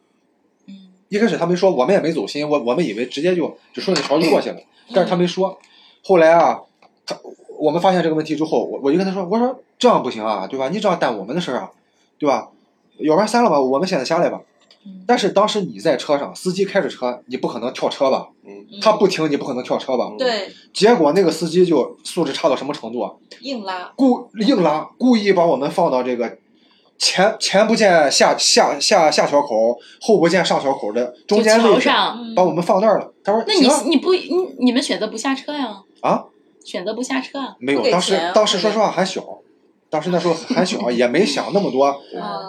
[1.10, 4.58] 一开始他没说，我们也没走心，我我们以为直接就就顺着桥就过去了。
[4.94, 5.60] 但是他没说。
[6.04, 6.62] 后来啊，
[7.06, 7.16] 他
[7.60, 10.70] 我们发现这个问题之后，我我就跟他说，我说这样不行啊，对吧？
[10.70, 11.72] 你这样耽误我们的事儿啊，
[12.18, 12.48] 对吧？
[13.00, 14.42] 要不然删了吧，我们现在下来吧。
[15.06, 18.30] 但是当时你在车上，司机开着车，你不可能跳车吧？
[18.44, 20.12] 嗯，他不停，你不可能跳车吧？
[20.18, 20.50] 对。
[20.74, 23.12] 结果那个司机就素质差到什么程度啊？
[23.42, 23.92] 硬拉。
[23.96, 26.38] 故硬拉，故意把我们放到这个
[26.98, 31.90] 前前不见下下下下桥口，后不见上桥口的中间位置，
[32.36, 33.14] 把我们放那儿了。
[33.24, 35.82] 他说：“那你你不你你们选择不下车呀？
[36.02, 36.26] 啊？
[36.64, 37.40] 选择不下车？
[37.60, 39.22] 没有，当时当时说实话还小。”
[39.92, 41.96] 当时那时候还小，也没想那么多，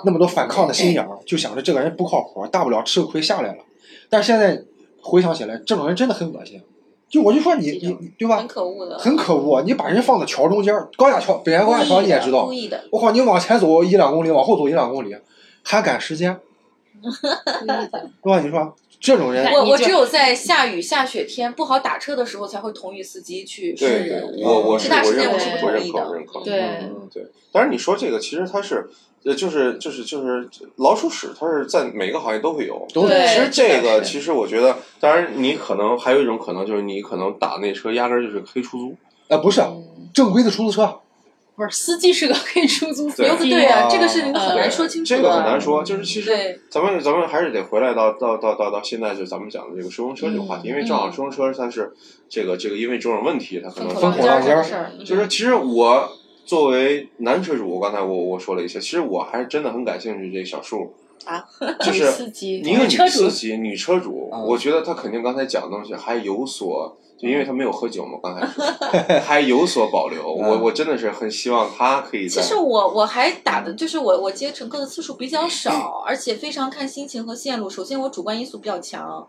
[0.04, 3.64] 那么多反抗的心眼儿，就想着这个人不靠谱，大不了吃个亏下来了。
[4.08, 4.62] 但是现在
[5.02, 6.62] 回想起来，这种人真的很恶心。
[7.08, 8.38] 就我就说你你你对吧？
[8.38, 8.96] 很可恶的。
[8.96, 12.48] 很可恶，你把人放在桥中间，高架桥，北苑高架桥你也知道。
[12.90, 15.14] 我靠，你往前走一两公里，往后走一两公里，
[15.64, 16.38] 还赶时间，
[17.02, 18.40] 对吧？
[18.40, 24.22] 你说这种人，我我只有在下雨下雪天不好打车的时候才会同意司机去对。
[24.38, 26.14] 我我是我认可我是不认可我。
[26.14, 26.40] 认可。
[26.40, 27.26] 对嗯对。
[27.50, 28.88] 当然你说这个，其实它是。
[29.24, 32.84] 呃，就是就是就是老鼠屎，它是在每个行业都会有。
[32.92, 38.96] 对其实这个，其实我觉得，当然你可能还有一种可能，就是你可能打那车压根儿就是黑出租。
[39.28, 40.98] 呃，不是嗯正规的出租车，
[41.54, 45.16] 不是司机是个黑出租司对机，对啊，啊这个事情很难说清楚的。
[45.16, 45.82] 这个很难说。
[45.84, 51.92] 就是其实对咱们咱们还是得回来到到到到到现在，就咱们讲的这个顺风车这个话题，因为正好顺风车它是
[52.28, 56.08] 这个这个因为种种问题，它可能风风口浪尖儿就是其实我
[56.44, 61.44] 作为男车主，刚才我我说了一些，其实我还是真的很感兴趣这个小树，啊，
[61.80, 68.64] 就女是司机，一个女车主，司机、女车主，嗯我觉得她肯定刚才讲的东西还有所，就因为她没有喝酒嘛，刚才说
[69.20, 70.22] 还有所保留。
[70.32, 77.70] 我嗯我真的是很希望她可以其实我我还打的就是我我接乘客的次数比较少，而且非常看心情和线路。
[77.70, 79.28] 首先我主观因素比较强，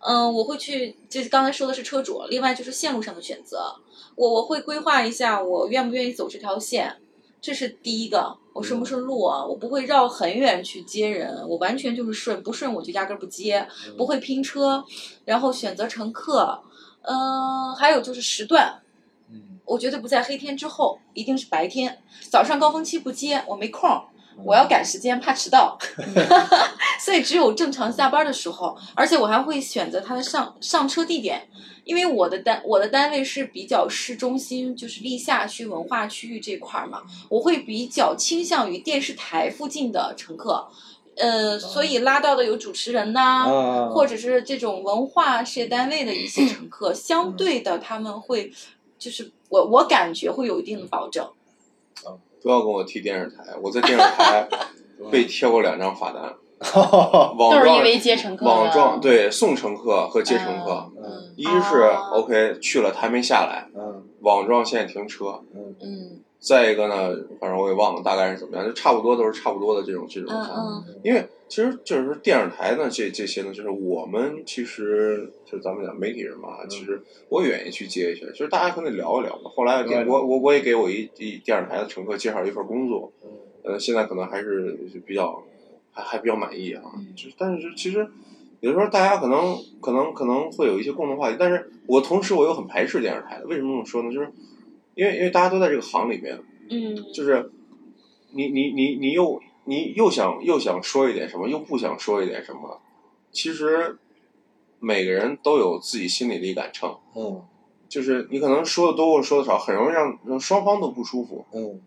[0.00, 3.74] 嗯，我会去，就是刚才说的是车主，另外就是线路上的选择，
[4.16, 6.96] 我我会规划一下我愿不愿意走这条线，
[7.44, 8.34] 这是第一个。
[8.54, 9.44] 我顺不顺路啊？
[9.44, 14.82] 我不会绕很远去接人，我完全就是顺，不顺我就压根儿不接，不会拼车，
[15.26, 16.62] 然后选择乘客，
[17.02, 18.80] 嗯、还有就是时段，
[19.28, 22.00] 嗯，我绝对不在黑天之后，一定是白天。
[22.30, 24.04] 早上高峰期不接，我没空儿，
[24.42, 25.78] 我要赶时间，怕迟到。
[27.00, 31.48] 所以只有正常下班的时候，而且我还会选择他的上上车地点，
[31.84, 40.68] 因为我的单我的单位是比较市中心，就是历下区文化区域这块儿嘛，我会比较倾向于电视台附近的乘客。
[41.16, 48.52] 呃，所以拉到的有主持人呐、啊或者是这种文化事业单位的一些乘客，相对的他们会，
[48.98, 51.30] 就是我我感觉会有一定的保证。
[52.44, 54.46] 不要跟我提电视台，我在电视台
[55.10, 56.22] 被贴过两张罚单，
[57.38, 65.40] 网都是因状为接乘客网状对送乘客和接乘客，嗯一是啊 OK 去了他还没下来，嗯网状现在停车，
[65.82, 70.84] 嗯再一个呢，反正我也忘了大概是怎么样，就差不多都是差不多的这种这种嗯。
[70.86, 79.50] 嗯因为其实就是说电视台呢，这这些呢，就是我们其实就是咱们讲媒体人嘛，其实我也愿意去接一些，就是大家可能聊一聊嘛。
[79.50, 83.30] 后来我我我也给我一一电视台的乘客介绍一份工作，嗯
[83.72, 85.42] 呃，现在可能还是比较
[85.92, 86.82] 还还比较满意啊。
[86.98, 88.06] 嗯就是但是其实
[88.60, 93.46] 有的时候大家可能可能可能会有一些共同话题，但是我同时我又很排斥电视台的。
[93.46, 94.12] 为什么这么说呢？
[94.12, 94.30] 就是
[94.94, 96.38] 因为因为大家都在这个行里面，
[96.70, 97.50] 嗯就是
[98.32, 102.80] 你你你你又你又想又想说一点什么，又不想说一点什么，
[103.32, 103.98] 其实
[104.78, 107.42] 每个人都有自己心里的一杆秤，嗯
[107.88, 111.44] 就是你可能说的多或说的少，很容易让让双方都不舒服。
[111.52, 111.80] 嗯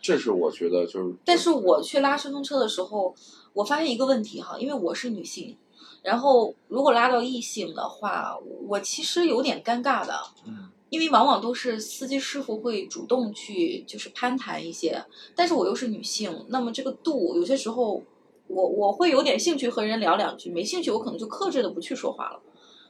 [0.00, 3.14] 这是我觉得就是，但是我去拉顺风车的时候，
[3.52, 5.56] 我发现一个问题哈，因为我是女性，
[6.02, 10.14] 然后如果拉到异性的话，我其实有点尴尬的。
[10.44, 15.02] 嗯因为往往都是司机师傅会主动去就是攀谈一些，
[15.34, 18.02] 但是我又是女性，那么这个度有些时候
[18.46, 22.38] 我我会有点兴趣和人聊两句，没兴趣我可能就克制的不去说话了，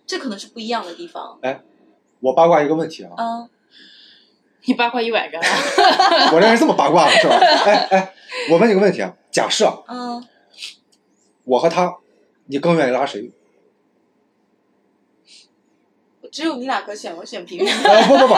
[0.04, 1.38] 这可能是不一样的地方。
[1.42, 1.62] 哎
[2.18, 3.48] 我八卦一个问题啊，嗯，
[4.64, 7.36] 你八卦一晚上啊 我这人这么八卦的是吧？
[7.36, 8.14] 哎哎，
[8.50, 10.26] 我问你个问题啊，假设嗯，
[11.44, 11.98] 我和他，
[12.46, 13.30] 你更愿意拉谁？
[16.32, 17.68] 只有你俩可选，我选平平。
[17.84, 18.34] 呃， 不不不，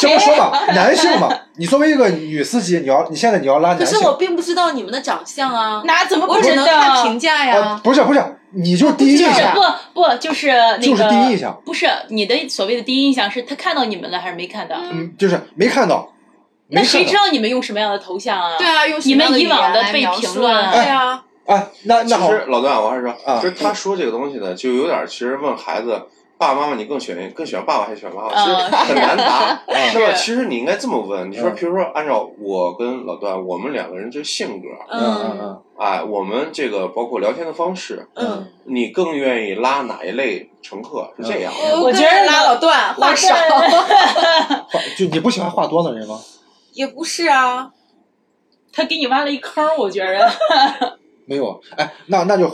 [0.00, 7.18] 先不说吧，男性嘛，你作为一个女司机，你要你现在你要拉可男性是我并不知道你们的长相啊，那怎么我只能看评道？
[7.20, 7.80] 价啊呀，。
[7.84, 8.20] 不是不是，
[8.54, 14.76] 你就是第一印象，不不就是那个就是第一印象，不是你的所谓的第一印象是他看到你们了还是没看到？
[14.90, 16.12] 嗯，就是没看到，
[16.70, 17.14] 那谁知。
[17.14, 18.56] 道你们用什么样的头像啊？
[18.58, 26.02] 对啊，用你们以往的的被评论啊，对啊，哎，那那好，实老段，我还是说，啊就是他说这个东西呢，就有点其实问孩子。
[26.38, 28.30] 爸爸妈妈，你更喜欢更喜欢爸爸还是喜欢妈妈？
[28.32, 29.60] 其实嗯很难答。
[29.90, 41.12] 是吧其实你应该这么问，你说，嗯比如说，按照我跟老段，我们两个人这性格，嗯嗯嗯，哎，我们这个包括聊天的方式，嗯，你更愿意拉哪一类乘客？
[41.18, 41.52] 是这样。
[41.82, 43.64] 我觉得拉老段话少，话
[44.96, 46.20] 就你不喜欢话多的人吗？
[46.72, 47.72] 也不是啊，
[48.72, 50.30] 他给你挖了一坑儿，我觉着。
[51.26, 52.48] 没有，哎，那那就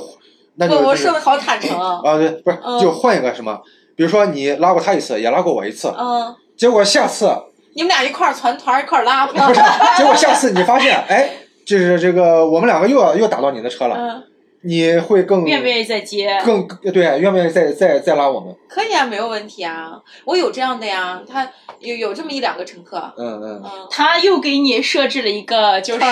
[0.56, 2.78] 那就我说的好坦诚，啊，啊对，不是，嗯。
[2.80, 3.60] 就换一个什么，
[3.96, 7.30] 比如说你拉过他一次，也拉过我一次，嗯，结果下次
[7.74, 9.60] 你们俩一块儿团团一块儿拉，不是，
[9.96, 11.30] 结果下次你发现， 哎，
[11.66, 14.22] 就是这个我们两个又要又打到你的车了，嗯
[14.66, 16.40] 你会更愿不愿意再接？
[16.44, 18.54] 更对，愿不愿意再再再拉我们？
[18.68, 20.00] 可以啊，没有问题啊。
[20.24, 21.48] 我有这样的呀，他
[21.80, 23.12] 有有这么一两个乘客。
[23.18, 23.62] 嗯嗯。
[23.64, 26.06] 嗯，他又给你设置了一个，就是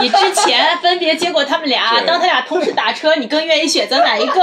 [0.00, 4.40] 你之前 分别接过他们俩，当他俩同时打车，你更愿意选择哪一个？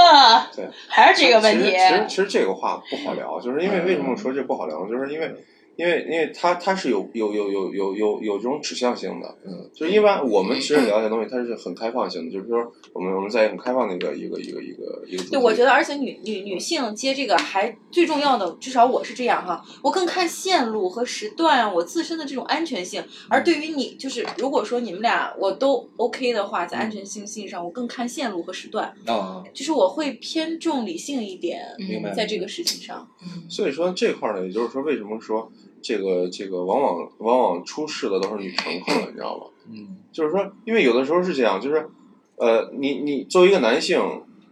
[0.54, 1.70] 对，还是这个问题。
[1.70, 4.86] 其实其实这个话不好聊，就是因为为什么我说这不好聊？
[4.88, 5.30] 就是因为。
[5.76, 15.24] 因为因为它它是有有有有有有有这种指向性的，嗯，就是一般我们其实了解东西，它是很开放性的，就是说我们我们在很开放的一个一个一个一个一个。
[15.30, 23.04] 对，我觉得而且女女女性接这个还最重要的，至少我是这样哈，我更看线路和时段，我自身的这种安全性。
[23.28, 28.92] 而对于你，就是如果说你们俩我都 OK 的话，在安全性性上，我更看线路和时段。
[29.06, 33.06] 啊，就是我会偏重理性一点，明白在这个事情上。
[33.50, 35.52] 所以说这块呢，也就是说，为什么说
[35.82, 39.44] 这个这个往往往往出事的都是女乘客，你知道吗？
[39.68, 41.88] 嗯，就是说，因为有的时候是这样，就是
[42.36, 44.00] 呃，你你作为一个男性，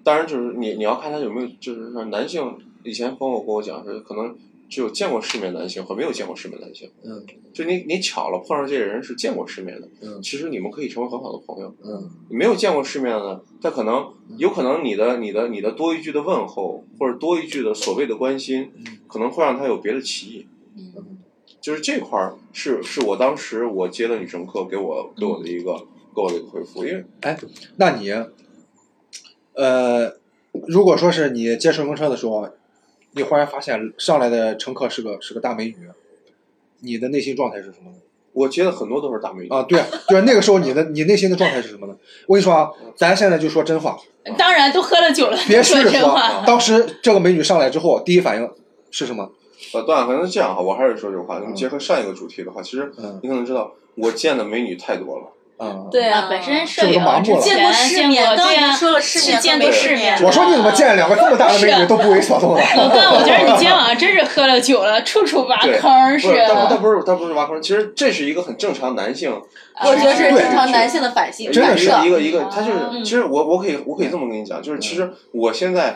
[0.02, 4.36] 当然就是你你要看他有没有，就是说男性以前朋友跟我讲是可能
[4.68, 11.74] 只有见过世面男性和没有见过世面男性，嗯，就你你巧了碰上这个人是见过世面的，嗯其实你们可以成为很好的朋友。
[11.84, 18.70] 嗯你没有见过世面的呢，他可能有可能你的你的你的多一句的问候或者多一句的所谓的关心，
[19.06, 20.46] 可能会让他有别的歧义。
[20.76, 21.13] 嗯
[21.64, 25.72] 就是这块儿是是我当时我接的女乘客给我给我的一个
[26.14, 27.34] 给我的一个回复，因为哎
[27.76, 28.12] 那你，
[29.54, 30.14] 呃，
[30.68, 32.46] 如果说是你接顺风车的时候，
[33.12, 35.88] 你忽然发现上来的乘客是个是个大美女，
[36.80, 37.96] 你的内心状态是什么呢？
[38.34, 41.96] 我接的很多都是大美女啊，对，就是那个时候你的你内心的状态是什么呢？
[42.26, 43.98] 我跟你说啊，咱现在就说真话，
[44.36, 46.44] 当然都喝了酒了，别说试着说真话。。
[46.44, 48.50] 当时这个美女上来之后，第一反应
[48.90, 49.32] 是什么？
[49.72, 55.30] 呃，段反正这样哈，我还是说这个话，那么结合上一个主题的话，其实嗯你可能知道，我见的美女太多了。
[55.56, 60.20] 啊，对啊，本身摄是不是影之麻木了见过前见世面，对呀，说了世面见过世面。
[60.24, 62.62] 我说你怎么见两个这么大的美女都不为所动啊？
[62.76, 66.76] 老段，我觉得你今天晚上真是喝了酒了，处处挖对坑不是，他。
[66.76, 69.30] 不是他不是挖坑，其实这是一个很正常男性，
[69.80, 72.10] 我觉得这是正常男性的反性真的是一。
[72.10, 75.94] 个一个，他就是，嗯其实我我可以我可以这么跟你讲，就是其实我现在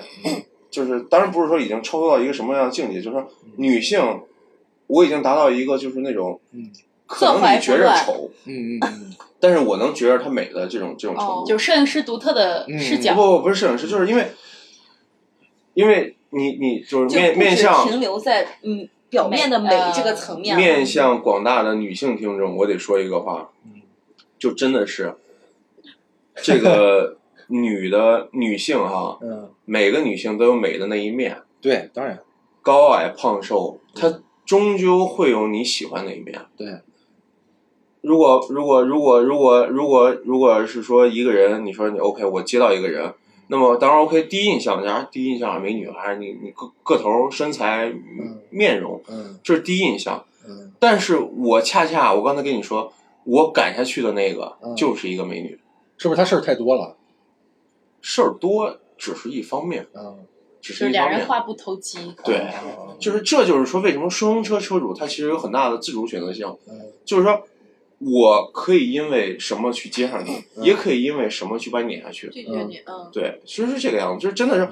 [0.71, 4.21] 就是，当然不是说已经超脱到一个什么样的境界，就是说女性，
[4.87, 6.71] 我已经达到一个就是那种嗯，
[7.07, 11.47] 可能你觉着丑，嗯嗯嗯，但是我能觉着她美的这种这种程哦度。
[11.47, 13.15] 就是摄影师独特的视角。
[13.15, 14.33] 不不不是摄影师，就是因为，
[15.75, 23.51] 因为你你就是面就面向停留在嗯表面的美呃这个层面，面向广大的女性听众，我得说一个话，
[24.39, 25.15] 就真的是
[26.35, 27.18] 这个
[27.49, 32.21] 女的女性哈，嗯，每个女性都有美的那一面，对，当然，
[32.63, 36.41] 高矮胖瘦，她终究会有你喜欢的一面。
[36.57, 36.81] 对，
[38.01, 43.13] 如果如果如果如果如果如果是说一个人，你说你 OK，我接到一个人，
[43.49, 47.91] 那么当然 OK，第一印象，假如第一印象美女，还是你你个个头、身材、
[48.51, 49.39] 面容，嗯。
[49.43, 50.23] 这是第一印象。
[50.47, 50.71] 嗯。
[50.79, 52.93] 但是我恰恰我刚才跟你说，
[53.25, 54.77] 我赶下去的那个嗯。
[54.77, 55.59] 就是一个美女，
[55.97, 56.98] 是不是她事儿太多了？
[58.01, 60.19] 事儿多只是一方面，嗯，
[60.61, 61.03] 只是一方面。
[61.03, 61.99] 俩人话不投机。
[62.25, 62.47] 对，
[62.99, 67.43] 就是这就是说，为什么顺风车车主他其实有很大的自主选择性，嗯就是说，
[67.99, 72.29] 我可以因为什么去接上你，嗯也可以因为什么去把你撵下去。
[72.29, 74.69] 拒绝你，嗯，对，其实是这个样子，就是真的是，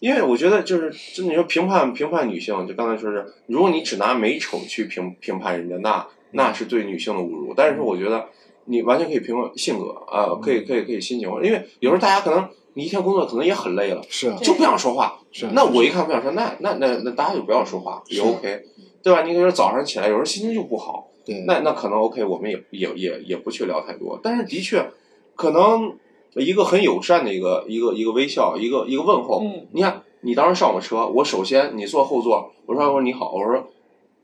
[0.00, 7.52] 因为我觉得就是，就你说评判评判女性，就刚才说是，如果你只拿美丑去评评判人家，那那是对女性的侮辱。
[7.56, 8.26] 但是我觉得
[8.66, 12.48] 你完全可以评判性格啊、可以可以可以心情，因为有时候大家可能
[12.78, 15.18] 你一天工作可能也很累了，是就不想说话。
[15.32, 18.62] 是，那我一看不想说，那那那那大家就不要说话，也 OK，
[19.02, 19.22] 对吧？
[19.24, 24.88] 你比如说早上起来，有时候心情就不好，对，那那可能 OK，我们也也也也不去聊太多，但是的确，
[25.34, 25.92] 可能
[26.36, 29.42] 一个很友善的一个一个一个微笑，一个一个问候。
[29.42, 33.66] 嗯你看，你当时上我车，我首先你坐后座，我说我说你好，我说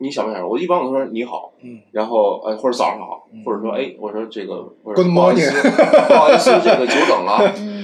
[0.05, 0.47] 你想不想？
[0.47, 7.39] 我一般我都说你好，嗯，然后呃或者早上好，嗯或者说哎我说这个我说不好意思不好意思这个久等了，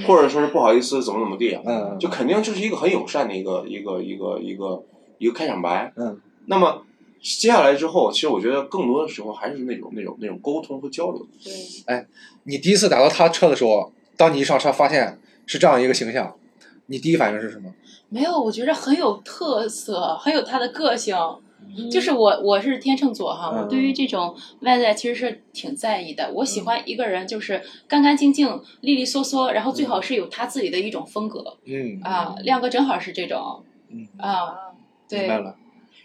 [0.05, 4.83] 或者说是不好意思怎么怎么地，嗯，就肯定就是一个很友善的一个一个一个一个
[5.17, 5.91] 一个开场白。
[5.95, 6.83] 嗯，那么
[7.19, 11.25] 接下来之后，其实我觉得更多的时候还是那种那种那种沟通和交流。
[11.43, 11.51] 对，
[11.87, 12.05] 哎
[12.43, 16.35] 你第一次打到他车的时候，当你一上车发现是这样一个形象，
[16.85, 17.73] 你第一反应是什么？
[18.09, 21.15] 没有，我觉得很有特色，很有他的个性。
[21.77, 26.31] 嗯就是我，我是天秤座哈，嗯我对于这种外在其实是挺在意的。
[26.33, 32.35] 我喜欢一个人就是干干净净、利利索索，然后最好是有他自己的一种风格嗯啊。
[32.43, 34.53] 亮哥正好是这种嗯，啊，
[35.09, 35.55] 对明白，了。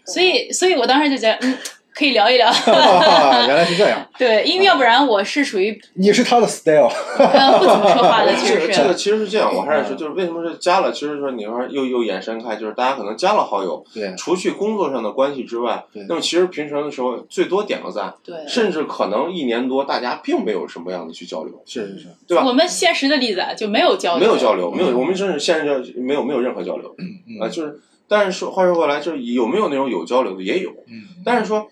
[0.05, 1.57] 所以，所以我当时就觉得，嗯，
[1.97, 2.47] 可以聊一聊。
[3.47, 4.05] 原来是这样。
[4.17, 8.67] 对，因为要不然我是属于你是他的 style，不怎么说话的， 其实是。
[8.67, 10.91] 这个其实是这样，我还是说，就是为什么是加了？
[10.91, 22.43] 其实说你说又又延伸开，就是大家可能加了好友，对，除去工作上的关系之外，那么其实平常的时候最多点个赞，对，甚至可能一年多大家并没有什么样的去交流，是是是，对吧？
[22.45, 26.95] 我们现实的例子就没有交流，没有交流，没有，我们真是现实交没有没有任何交流，
[27.41, 31.67] 啊，就是，但是说话说回来，就是有没有那种有交流的也有，嗯，但是说。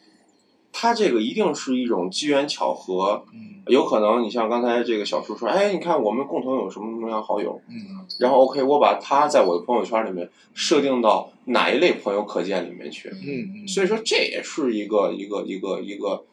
[0.77, 3.23] 他这个一定是一种机缘巧合，
[3.67, 16.25] 有可能你像刚才这个小叔说，哎，你看我们共同有什么什么样好友，嗯，然后 OK，我把他在我的朋友圈里面设定到哪一类朋友可见里面去，嗯，所以说这也是一个一个一个一个，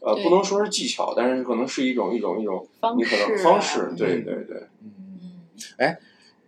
[0.00, 2.68] 呃，不能说是技巧，但是可能是一种一种一种
[2.98, 5.40] 你可能方式，对对对，嗯，
[5.78, 5.96] 哎，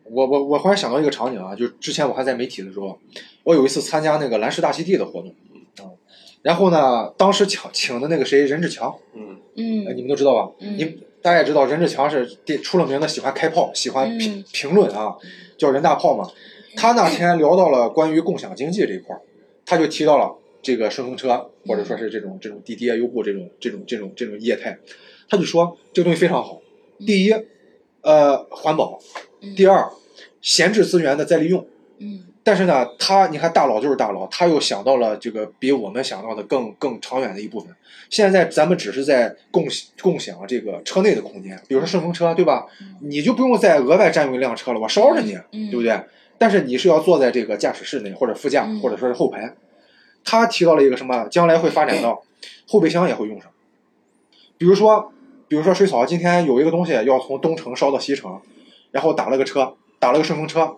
[0.04, 2.98] 我我我忽然想到一个场景啊，就之前我还在媒体的时候，
[3.42, 5.34] 我有一次参加那个蓝石大溪地的活动。
[6.42, 7.12] 然后呢？
[7.16, 10.52] 当时请请的那个谁，任志强，嗯嗯，你们都知道吧？
[10.60, 10.84] 你
[11.20, 12.26] 大家也知道，任志强是
[12.62, 15.16] 出了名的喜欢开炮，喜欢评评论啊，
[15.58, 16.30] 叫任大炮嘛。
[16.76, 19.20] 他那天聊到了关于共享经济这一块儿，
[19.66, 20.32] 他就提到了
[20.62, 24.78] 这个顺风车，或者说是这种这种滴滴啊、优步这种这种这种这种业态，
[25.28, 26.62] 他就说这个东西非常好。
[27.04, 27.34] 第一，
[28.02, 29.00] 呃，环保；
[29.56, 29.90] 第二，
[30.40, 31.66] 闲置资源的再利用。
[31.98, 32.27] 嗯。
[32.42, 37.74] 但是呢，他你看大佬就是大佬，他又想到了这个比我们想到的更更长远的一部分。
[38.08, 39.66] 现在咱们只是在共
[40.00, 42.66] 共享这个车内的空间，比如说顺风车，对吧？
[43.02, 45.38] 你就不用再额外占用一辆车了，我捎着你，
[45.70, 46.00] 对不对？
[46.38, 49.54] 但是你是要坐在这个驾驶室内或者副驾或者说是后排。
[50.24, 51.26] 他提到了一个什么？
[51.28, 52.22] 将来会发展到
[52.66, 53.50] 后备箱也会用上。
[54.56, 55.12] 比如说，
[55.48, 58.40] 比如说水草今天有一个东西要从东城捎到西城，
[58.90, 60.76] 然后打了个车，打了个顺风车，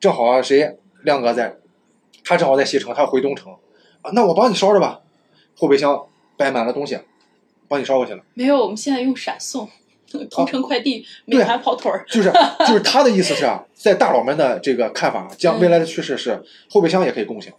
[0.00, 0.78] 正好谁？
[1.02, 1.56] 亮哥在，
[2.24, 3.52] 他正好在西城，他要回东城，
[4.02, 5.00] 啊，那我帮你捎着吧，
[5.56, 6.98] 后备箱摆满了东西，
[7.68, 8.22] 帮你捎过去了。
[8.34, 9.68] 没有，我们现在用闪送，
[10.30, 12.04] 同城快递，美团跑腿儿。
[12.08, 12.32] 就是
[12.66, 17.52] 就是他的意思是啊，在大佬们的这个看法，将未来的趋势是后备箱也可以共享。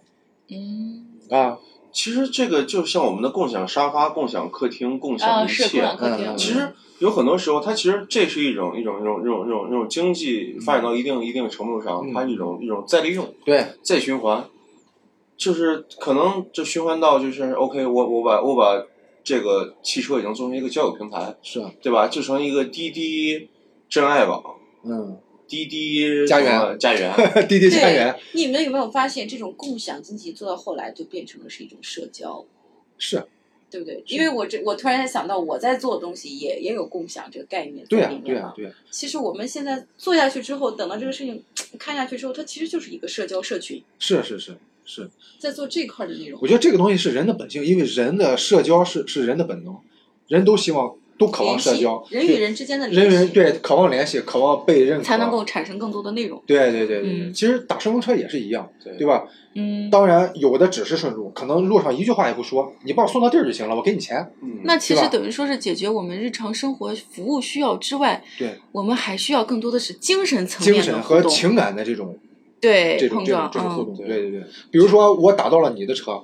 [0.49, 1.07] 嗯。
[1.29, 1.57] 啊，
[1.93, 6.73] 其实这个就像我们的共享沙发、共享客厅、共享一切，嗯，其实。
[6.99, 14.45] 有很多时候，它其实这是一种一种一种一种一种一种经济发展到一定一定程度上，它一种一种再利用，对，再循环，
[15.35, 18.81] 就是可能就循环到就是 OK，我我把我把
[19.21, 22.07] 这个汽车已经做成一个交友平台，是，对吧？
[22.07, 23.49] 就成一个滴滴
[23.89, 24.41] 真爱网，
[24.85, 25.17] 嗯，
[25.65, 28.15] 滴滴家园家园，滴滴家园。
[28.31, 32.43] 你们有没有发现，这种共享经济做到后来就变成了是一种社交？
[32.97, 33.23] 是。
[33.69, 34.03] 对不对？
[34.05, 38.53] 因为我这我突然间想到，我在做的东西也也有共享这个概念在里面嘛。
[38.55, 41.43] 对啊其实我们现在做下去之后，等到这个事情
[41.79, 43.83] 看下去之后，它其实就是一个社交社群。
[43.97, 45.09] 是是是是。
[45.39, 46.39] 在做这块的内容。
[46.41, 49.75] 我觉得这个东西是人的本性，因为人的社交是是人的本能，
[50.27, 50.95] 人都希望。
[51.23, 56.41] 都渴望社交，人与人之间的人与人对渴望联系，渴望被认可，才能够产生更多的内容。
[56.45, 59.23] 对对对对，其实打顺风车也是一样，对吧？
[59.55, 64.31] 嗯，当然有的只是顺路，可能路上一句话也不说，你把我送到地儿就行了，我给你钱。
[64.41, 72.17] 嗯那其实等于说是解决我们日常生活服务需要之外，对，我们还需要更多的是精神层面精神和情感的这种
[72.59, 73.95] 对这种这种这种互动。
[73.95, 76.21] 对对对，比如说我打到了你的车。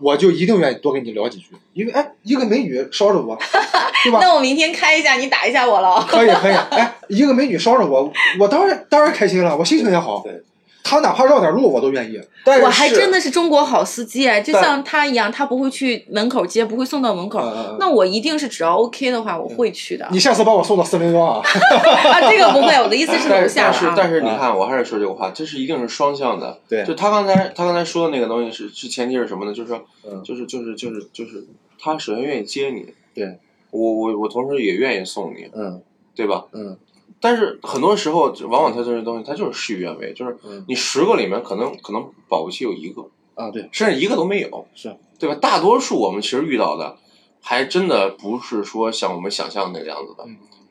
[0.00, 3.36] 我就一定愿意多跟你聊几句，因为哎，一个美女捎着我，
[4.04, 4.18] 对吧？
[4.20, 6.04] 那我明天开一下，你打一下我了。
[6.08, 10.22] 可以可以，哎，一个美女捎着我，我当然当然开心了，我心情也好。
[10.24, 10.42] 对。
[10.88, 17.40] 他哪怕绕点路我都愿意，但我还真的是中国好司机哎，就像他一样，他不会去门口接，不会送到门口，
[17.80, 20.06] 那我一定是只要 OK 的话，我会去的。
[20.12, 21.42] 你下次把我送到四零幺啊？
[21.42, 23.64] 啊，这个不会，我的意思是楼下。
[23.64, 26.60] 但是但是你看，我还是说这个话，这是一定是双向的。
[26.68, 29.52] 对，就他刚才他刚才说的那个东西是是前提是什么呢？
[29.52, 29.84] 就是说，
[30.22, 31.44] 就是就是就是就是
[31.80, 33.38] 他首先愿意接你，对
[33.72, 35.82] 我我我同时也愿意送你，嗯，
[36.14, 36.44] 对吧？
[36.52, 36.78] 嗯。
[37.20, 40.36] 但是很多时候，往往它这些东西，它就是事与愿违，就是
[40.68, 45.34] 你十个里面可能可能保不齐有一个啊，对，甚至一个都没有，是对吧？
[45.36, 46.96] 大多数我们其实遇到的，
[47.40, 50.26] 还真的不是说像我们想象那个样子的。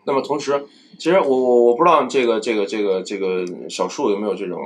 [0.05, 0.65] 那么同时，
[0.97, 4.61] 其实我我我不知道这个这个这个这个小树有没有这种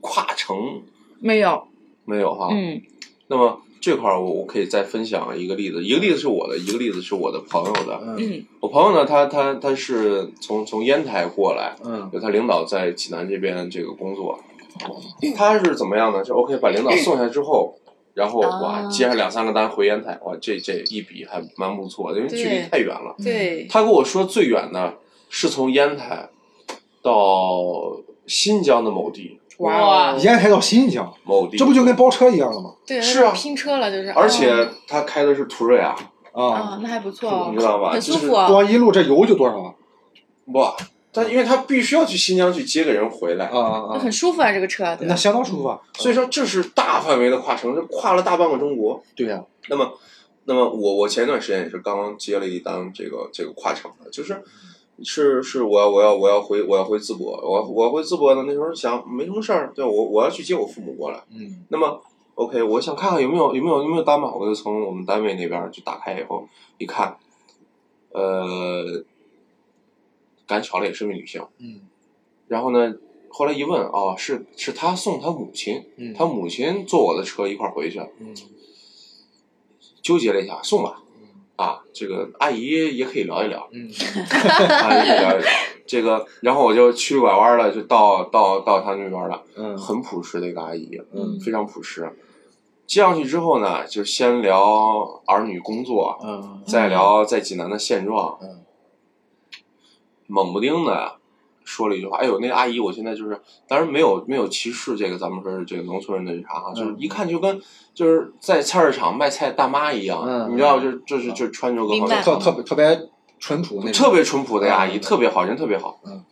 [0.00, 0.82] 跨城？
[1.20, 1.66] 没有，
[2.04, 2.48] 没有哈。
[2.52, 2.80] 嗯。
[3.26, 3.60] 那么。
[3.88, 7.98] 这块儿我我可以再分享一个例子，一个例子是我的，一个例子是我的朋友的。
[8.18, 14.38] 嗯，我朋友呢，他他他是从从烟台过来，嗯，就他领导在济南这边这个工作，
[15.34, 16.22] 他是怎么样呢？
[16.22, 17.78] 就 OK 把领导送下之后，
[18.12, 23.14] 然后哇接上两三个单回烟台，哇这这一笔还蛮不错的，因为距离太远了。
[23.24, 24.98] 对，他跟我说最远的
[25.30, 26.28] 是从烟台
[27.00, 29.40] 到新疆的某地。
[29.58, 32.74] 哇烟台到新疆，某地，这不就跟包车一样了吗？
[32.86, 34.10] 对，是啊拼车了就是。
[34.12, 35.96] 而且哦他开的是途锐啊，
[36.32, 37.90] 啊，啊，那还不错知道吧？
[37.90, 38.46] 很就是舒服哦。
[38.48, 39.74] 光一路这油就多少啊？
[40.50, 40.64] 不，
[41.12, 43.98] 但因为他必须要去新疆去接个人回来，啊啊啊！
[43.98, 44.96] 很舒服啊，这个车。
[45.00, 45.80] 那相当舒服啊。
[45.94, 49.02] 所以说这是大范围的跨城，这跨了大半个中国。
[49.16, 49.92] 对呀，那么，
[50.44, 54.40] 那么我我前段时间也是刚刚接了一单这个这个跨城的，就是
[55.04, 62.02] 是是我要我要我要回我要回淄博，我我要回淄博呢，那时候想没什么事儿，对我我要去接我父母过来，嗯那么
[62.34, 67.16] OK，我想看看有没有有没有有没有单嘛，我就从我们单位那边儿就打开以后一看，
[68.10, 69.04] 呃，
[70.46, 71.80] 赶巧了也是位女性，嗯
[72.48, 72.94] 然后呢，
[73.28, 78.34] 后来一问，哦，是是他送他母亲，嗯，他母亲坐我的车一块儿回去，嗯
[80.02, 81.02] 纠结了一下，送吧。
[81.58, 83.90] 啊，这个阿姨也可以聊一聊，嗯
[84.70, 85.50] 阿姨可以聊一聊。
[85.88, 92.08] 这个，然后我就曲里拐弯了，就到到到他那边了，嗯很朴实的一个阿姨，嗯非常朴实。
[92.86, 98.64] 接上去之后呢，就先聊儿女工作，嗯再聊在济南的现状，嗯
[100.28, 101.17] 猛不丁的
[101.68, 103.38] 说了一句话，哎呦，那个阿姨，我现在就是，
[103.68, 107.60] 当然没有没有歧视这个咱们说是这个农村人的啥哈，就是一看就跟
[107.92, 113.08] 就是在菜市场卖菜大妈一样，嗯你知道，就就是就穿着个特特别特别
[113.38, 116.00] 淳朴那，特别淳朴的阿姨，嗯特别好人，特别好。
[116.06, 116.24] 嗯。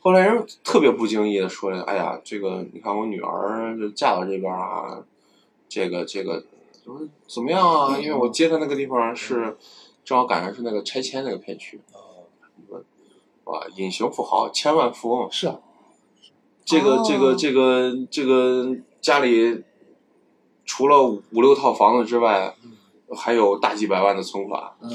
[0.00, 5.02] 后来人特别不经意的说了：“哎呀，这个你看我女儿就嫁到这边啊，
[5.66, 6.44] 这个这个，
[6.84, 7.98] 我说怎么样啊？
[7.98, 9.56] 因为我接她那个地方是
[10.04, 11.80] 正好赶上是那个拆迁那个片区。
[13.44, 15.58] 哇，隐形富豪，千万富翁，是啊，
[16.64, 19.62] 这个、哦这个这个这个家里
[20.64, 22.54] 除了五六套房子之外，
[23.14, 24.72] 还有大几百万的存款。
[24.80, 24.90] 嗯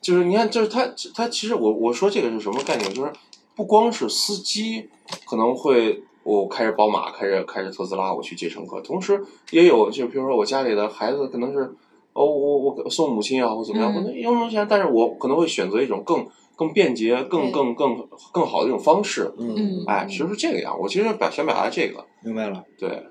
[0.00, 2.92] 就是你看，就是他他其实我我说这个是什么概念？
[2.92, 3.10] 就是
[3.56, 4.90] 不光是司机
[5.24, 11.74] 可能会我开着宝马，开着开着特斯拉我去接乘客，同时也有就比如说我家里的孩子可能是
[12.12, 14.66] 哦我我送母亲啊或怎么样，嗯我那有没有钱？
[14.68, 17.96] 但是我可能会选择一种更更便捷、更更更
[18.32, 19.32] 更好的一种方式。
[19.38, 22.64] 嗯，哎，其实是这个样，我其实表想表达这个，明白了。
[22.78, 23.04] 对，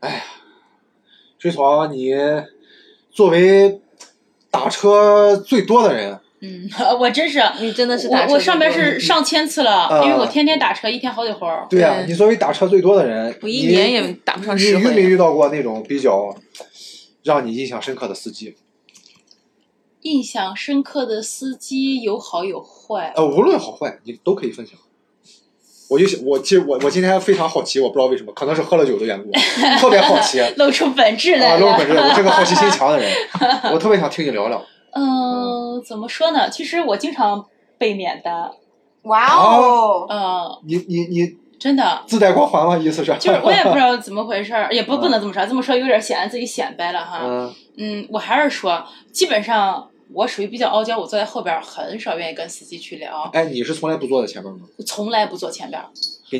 [0.00, 0.22] 哎
[1.38, 2.12] 水草，你
[3.10, 3.80] 作为
[4.50, 6.68] 打车最多的人，嗯，
[7.00, 11.66] 我真是，你真的是打车我我上边是上千次了，啊因为我天天打车，一天好几回儿。
[11.68, 14.92] 对呀、对你作为打车最多的人，我一年也打不上你十回。
[14.92, 16.34] 遇没遇到过那种比较
[17.24, 18.54] 让你印象深刻的司机？
[20.02, 23.12] 印象深刻的司机有好有坏。
[23.16, 24.78] 呃，无论好坏，你都可以分享。
[25.88, 29.30] 我就想我其实我我今天非常好奇，我不知道为什么，可能是喝了酒的缘故，
[29.78, 31.60] 特别好奇啊，露出本质来了。
[31.60, 33.12] 露出本质，我这个好奇心强的人，
[33.74, 34.64] 我特别想听你聊聊。
[34.94, 36.48] 嗯、怎么说呢？
[36.48, 37.44] 其实我经常
[37.76, 38.50] 被免单，
[39.02, 40.06] 哇哦！
[40.08, 42.02] 嗯、你你你真的。
[42.06, 42.76] 自带光环吗？
[42.78, 43.14] 意思是？
[43.20, 47.20] 就是我也不知道怎么回事儿，也不 不能这么说，这么说有点显得自己显摆了哈。
[47.22, 48.82] 嗯嗯，我还是说，
[49.12, 54.60] 基本上我属于比较傲娇，我坐在后边儿很少愿意跟司机去聊，哎，你是从来不坐在前面吗？
[54.76, 55.88] 我从来不坐前边儿。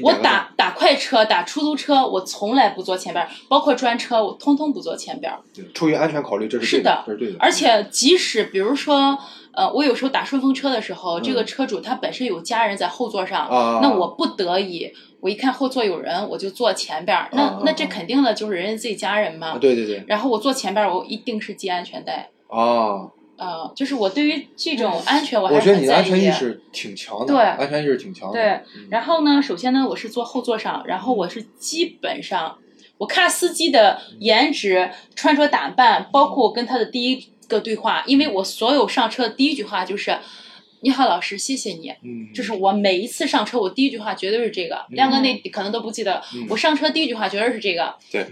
[0.02, 5.38] 我打打快车、打出租车，我从来不坐前边儿，包括专车，我通通不坐前边儿。
[5.74, 7.36] 出于安全考虑，这是对是的这是对的。
[7.38, 9.18] 而且即使比如说，
[9.52, 17.28] 呃，我有时候打顺风车的时候，嗯这个车主他本身有家人在后座上，啊，那我不得已，我一看后座有人，我就坐前边儿。
[17.32, 19.48] 那、啊那这肯定的就是人家自己家人嘛。
[19.48, 22.30] 啊对对对然后我坐前边儿，我一定是系安全带。
[22.48, 23.10] 啊，
[23.42, 26.30] 呃，就是我对于这种安全我还我是很在觉得你的安全意。
[26.32, 28.34] 识挺强的，对安全意识挺强的。
[28.34, 28.42] 对
[28.76, 32.56] 嗯然后呢，首先呢，我是坐后座上，然后我是基本上，
[32.98, 40.16] 我看司机的颜值、穿着打扮，包括我跟他的第一个对话，因为我所有上车的第一句话就是
[40.80, 41.90] “你好，老师，谢谢你”。
[42.02, 44.84] 嗯，就是我每一次上车，我第一句话绝对是这个。
[44.90, 47.94] 亮哥那可能都不记得，嗯我上车第一句话绝对是这个。
[48.10, 48.26] 对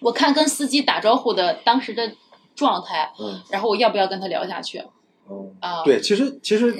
[0.00, 2.12] 我看跟司机打招呼的当时的
[2.56, 4.82] 状态，嗯然后我要不要跟他聊下去
[5.30, 5.84] 嗯，啊？
[5.84, 6.74] 对，其实其实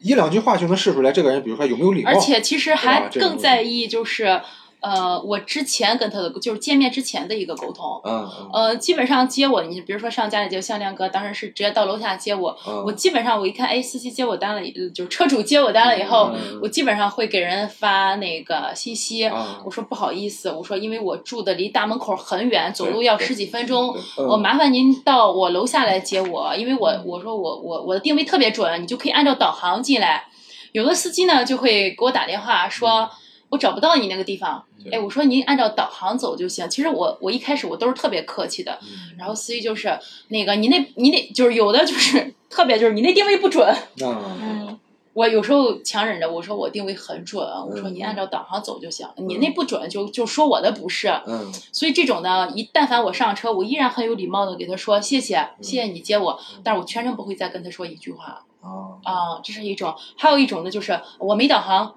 [0.00, 4.40] 一两句话就能试出来这个人，比如说有没有礼貌，而且其实还更在意就是，
[4.80, 8.00] 呃，我之前跟他的就是见面之前的一个沟通。
[8.04, 12.56] 嗯嗯呃，基本上接我，你比如说上家里接向亮哥，当时是直接到楼下接我。
[12.66, 19.26] 嗯，我基本上我一看，哎，司机接我单了，呃就是车主接我单了以后，嗯我基本上会给人发那个信息。
[19.26, 30.28] 啊我说不好意思，我说因为我住的离大门口很远，走路要十几分钟，嗯我麻烦您到我楼下来接我，因为我我说我我我的定位特别准，你就可以按照导航进来。
[30.72, 33.10] 有的司机呢就会给我打电话说，
[33.50, 36.68] 我找不到你那个地方，对哎，我说您按照导航走就行。
[36.68, 44.78] 其实我我一开始我都是特别客气的，嗯然后司机就是那个你那你那就是有的就是特别就是你那定位不准，啊嗯，
[45.14, 51.08] 我有时候强忍着，我说我定位很准，我说你按照导航走就行，你那不准就就说我的不是。
[51.26, 58.68] 嗯所以这种呢，一但凡我上车，我依然很有礼貌的给他说谢谢，谢谢你接我，但是我全程不会再跟他说一句话啊
[59.04, 59.94] 啊，这是一种。
[60.16, 61.94] 还有一种呢，就是我没导航，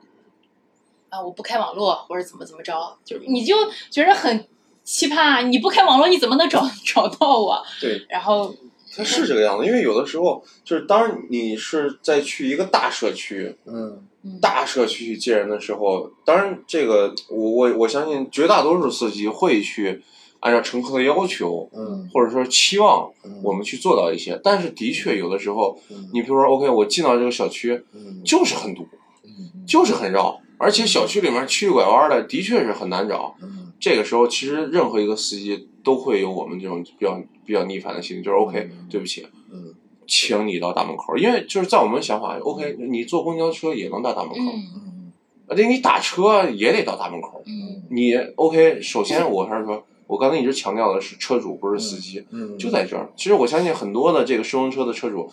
[1.11, 2.73] 啊，我不开网络或者怎么怎么着，
[3.05, 3.55] 就是你就
[3.91, 4.47] 觉得很
[4.83, 7.61] 奇葩，你不开网络你怎么能找 找到我？
[7.79, 8.53] 对，然后
[8.95, 14.01] 它是这个样子，因为有的时候就是当然你是在去一个大社区，嗯
[14.39, 20.01] 大社区去接人的时候，当然这个我我我相信绝大多数司机会去
[20.41, 28.87] 按照乘客的要求，嗯或者说期望嗯我们去做到一些，但是的确有的时候，嗯你比如说 OK，我进到这个小区嗯就是很堵，
[29.23, 33.35] 嗯就是很绕，而且小区里面曲里拐弯的的确是很难找。
[33.41, 33.73] 嗯。
[33.79, 39.73] 这个时候，其实任何一个司机都会有我们这种比较比较逆反的心理，就是 OK，嗯对不起，嗯。
[40.05, 44.51] 请你到大门口，因为就是在我们想法，OK，你坐公交车也能到大门口，
[45.47, 47.41] 而且你打车也得到大门口。
[47.47, 47.81] 嗯。
[47.89, 53.09] 你 OK，首先我还是说，我刚才一直强调的是车主，不是司机，嗯，就在这儿。
[53.15, 55.31] 其实我相信很多的这个顺风车的车主，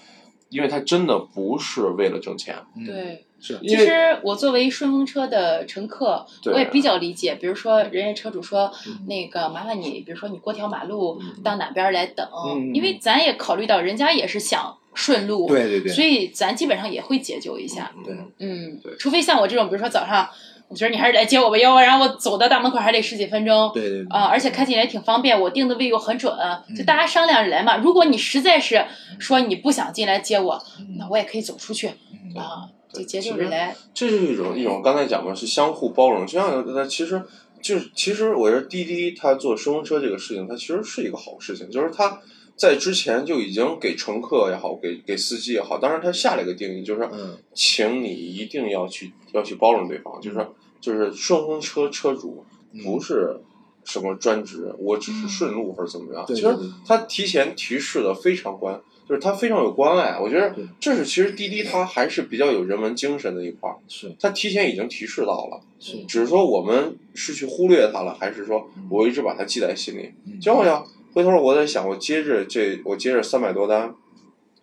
[0.48, 3.24] 因为他真的不是为了挣钱，嗯对。
[3.40, 7.36] 是其实我作为顺风车的乘客，我也比较理解。
[7.36, 17.92] 比如说，人家车主说嗯那个麻烦你，比如说你过条马路到哪边儿来等，嗯因为咱也考虑到人家也是想顺路，对对对，所以咱基本上也会解救一下。
[18.04, 20.28] 对嗯对，除非像我这种，比如说早上，
[20.68, 23.70] 我觉得你还是来接我吧，要不然我走到大门口还得十几分钟。
[23.72, 27.78] 对对对啊、而且开起来挺方便，我定的位又很准，嗯就大家商量着来嘛。
[27.78, 28.84] 如果你实在是
[29.18, 30.62] 说你不想进来接我，
[30.98, 33.74] 那我也可以走出去嗯啊，就接受着来。
[33.94, 37.22] 这是一种一种刚才讲的是相互包容，就像它其实
[37.62, 42.20] 就是其实我觉得滴滴它做顺风车这个事情，它其实是一个好事情，就是它
[42.56, 47.08] 在之前就已经给乘客也好，给给司机也好，当然它下了一个定义，就是
[47.54, 53.40] 请你一定要去要去包容对方，就是说就是顺风车车主嗯不是
[53.84, 56.24] 什么专职，我只是顺路或者怎么样。
[56.26, 56.54] 对其实
[56.86, 60.18] 他提前提示的非常关，就是他非常有关爱。
[60.18, 70.12] 我觉得这是其实滴滴它还是比较有人文精神的一块儿，是他提前已经提示到了，是只是说我们是去忽略它了，还是说嗯我一直把它记在心里。
[70.26, 73.94] 嗯就好像回头我在想，我接着这我接着三百多单，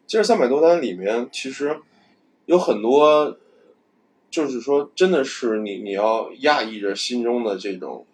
[0.05, 1.79] 接着三百多单里面其实
[2.45, 3.35] 有很多，
[4.35, 8.05] 就是说真的是你你要压抑着心中的这种。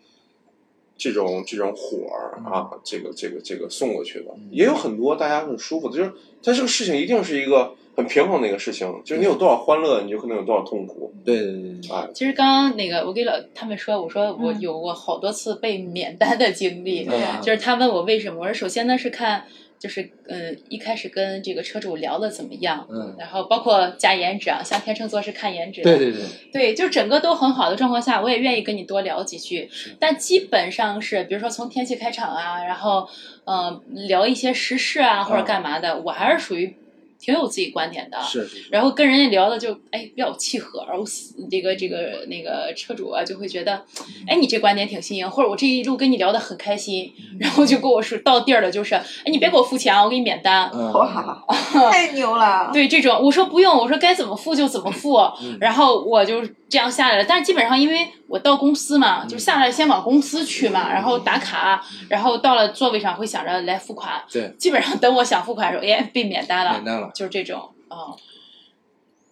[1.04, 6.12] 这种这种火儿啊，这个这个这个送过去的，嗯也有很多大家很舒服的，就是
[6.44, 19.48] 它这个事情一定是一个很平衡的一个事情，就是你有多少欢乐，你就可能有多少痛苦，对对对对，哎，其实刚刚那个，我给老他们说，我说我嗯有过好多次被免单的经历，嗯就是他问我为什么，我说首先呢是看，
[19.82, 26.22] 就是嗯一开始跟这个车主聊的怎么样，嗯然后包括加颜值啊，像天秤座是看颜值的，对对对，
[26.54, 29.68] 对，就整个都很好的状况下，我也愿意跟你多聊几句。
[30.00, 33.10] 但基本上是，比如说从天气开场啊，然后
[33.46, 36.78] 嗯、呃聊一些时事啊或者干嘛的，我还是属于
[37.22, 38.20] 挺有自己观点的。
[38.24, 41.04] 是是是，然后跟人家聊的就哎比较契合，然后
[41.50, 43.84] 这个这个那个车主啊就会觉得，
[44.28, 50.70] 哎你这观点挺新颖，或者我这一路跟你聊的很开心，然后就跟我说到地儿了，就是哎你别给我付钱啊，我给你免单。
[50.74, 51.44] 嗯哇，
[51.92, 52.70] 太牛了！
[52.74, 55.20] 对这种，我说不用，我说该怎么付就怎么付，
[55.60, 57.24] 然后我就这样下来了。
[57.24, 64.22] 但是基本上因为我到公司嘛，就下来先往公司去嘛，然后打卡，然后到了座位上会想着来付款。
[64.32, 67.11] 对，基本上等我想付款的时候，哎，被免单了，免单了。
[67.14, 68.16] 就是这种啊。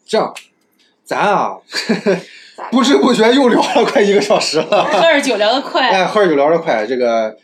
[0.05, 0.33] 这样，
[1.03, 1.57] 咱啊，
[2.71, 4.85] 不知不觉又聊了快一个小时了。
[4.85, 7.37] 喝着酒聊得快，哎，喝着酒聊得快，这个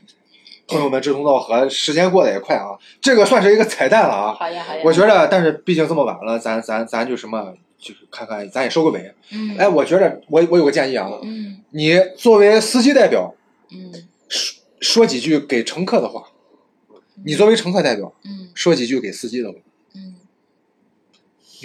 [0.67, 2.77] 朋友们志同道合，时间过得也快啊。
[2.99, 4.33] 这个算是一个彩蛋了啊。
[4.33, 4.81] 好呀好呀。
[4.83, 9.13] 我觉得，但是毕竟这么晚了，咱咱咱就什么，就是看看，咱也收个尾。
[9.31, 13.35] 嗯，哎，我觉得我我有个建议啊，嗯你作为司机代表，
[13.71, 13.91] 嗯
[14.79, 16.23] 说几句给乘客的话；
[17.23, 19.59] 你作为乘客代表，嗯说几句给司机的话。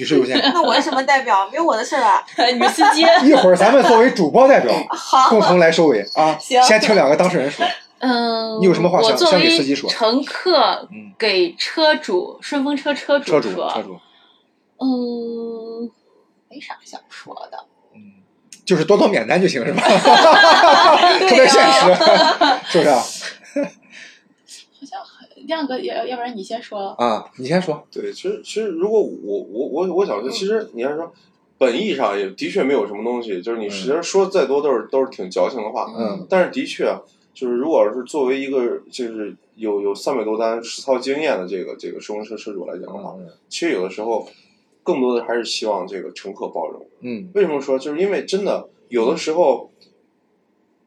[0.01, 0.38] 嗯，女士优先。
[0.55, 1.48] 那我是什么代表？
[1.51, 2.22] 没有我的事儿啊。
[2.55, 6.36] 女司机，一会儿咱们作为主播代表， 好，共同来收尾啊。
[6.40, 7.64] 行先听两个当事人说。
[8.03, 14.01] 嗯，你有什么话想给司机说乘客嗯给车主顺风车车主车主，说车主，
[14.78, 15.90] 嗯，
[16.48, 17.59] 没啥想说的。
[17.94, 18.01] 嗯，
[18.64, 19.82] 就是多多免单就行是吧？
[21.28, 21.80] 特别现实，
[22.70, 22.90] 是不是
[25.51, 26.88] 亮哥，要要不然你先说。
[26.92, 27.86] 啊，你先说。
[27.90, 31.12] 对，其实其实如果我我我我想说，其实你要说
[31.59, 37.03] 本意上也的确没有什么东西，就是你实际上说再多都是都是挺矫情的话，嗯但是的确啊
[37.34, 44.26] 就是如果是作为一个就是有有三百多单实操经验的这个这个顺风车车主来讲的话，嗯其实有的时候
[44.82, 46.86] 更多的还是希望这个乘客包容。
[47.01, 47.78] 嗯，为什么说？
[47.78, 49.70] 就是因为真的有的时候，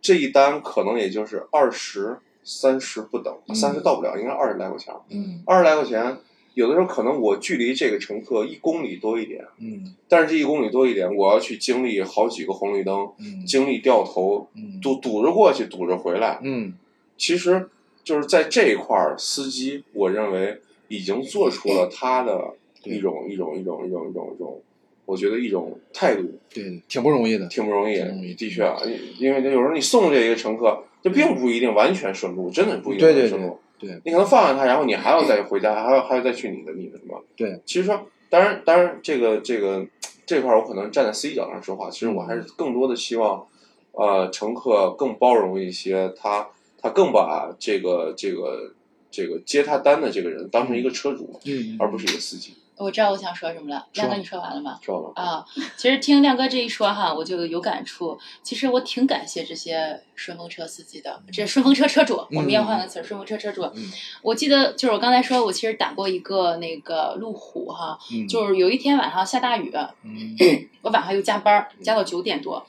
[0.01, 4.93] 这一单可能也就是二十三十不等，三十到不了，应该二十来块钱。
[5.09, 6.17] 嗯，二十来块钱，
[6.53, 16.39] 有的时候可能我距离这个乘客一公里多一点，嗯但是这一公里多一点，我要去经历好几个红绿灯，嗯经历掉头，嗯堵堵着过去，堵着回来。
[16.43, 16.73] 嗯
[17.17, 17.69] 其实
[18.03, 24.61] 就是在这一块儿，司机我认为已经做出了他的一种一种一种一种一种一种，
[25.05, 26.23] 我觉得一种态度，
[26.53, 27.47] 对，挺不容易的。
[27.47, 28.33] 挺不容易挺不容易。
[28.33, 28.77] 的确啊，
[29.17, 33.29] 因为有时候你送这一个乘客，这并不一定完全顺路，真的不一定对对。
[33.29, 33.39] 对
[33.79, 37.21] 对你可能放下他，然后你还要再回家，还要还要再去你的你的什么？
[37.35, 37.59] 对。
[37.65, 39.85] 其实说，当然当然，这个这个
[40.25, 43.45] 这块儿我可能站在司机角度上说话，其实我还是更多的希望，
[43.91, 46.47] 呃，乘客更包容一些，他
[46.81, 48.73] 他更把这个这个
[49.11, 52.53] 这个接他单的这个人当成一个车主，嗯而不是一个司机。
[52.77, 54.79] 我知道我想说什么了，亮哥，你说完了吗？
[54.81, 55.11] 知道吗？
[55.15, 55.45] 啊，
[55.77, 58.19] 其实听亮哥这一说哈，我就有感触。
[58.41, 63.63] 其实我挺感谢这些顺风车司机的，这顺风车车主，我们要换个词儿，顺风车车主。
[63.75, 69.71] 嗯我记得就是我刚才说，我其实打过一个那个路虎哈，嗯就是有一天晚上下大雨，
[70.03, 70.35] 嗯
[70.81, 72.65] 我晚上又加班儿，加到九点多，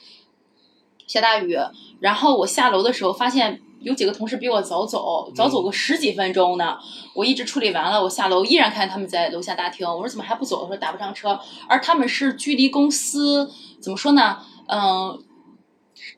[1.07, 1.57] 下大雨，
[2.01, 6.76] 然后我下楼的时候发现有几个同事比我早走，早走个十几分钟呢。
[7.14, 10.62] 我一直处理完了，我下楼依然看他们在楼下大厅，我说怎么还不走？
[10.62, 14.39] 我说打不上车，而他们是距离公司怎么说呢？
[14.66, 15.22] 嗯，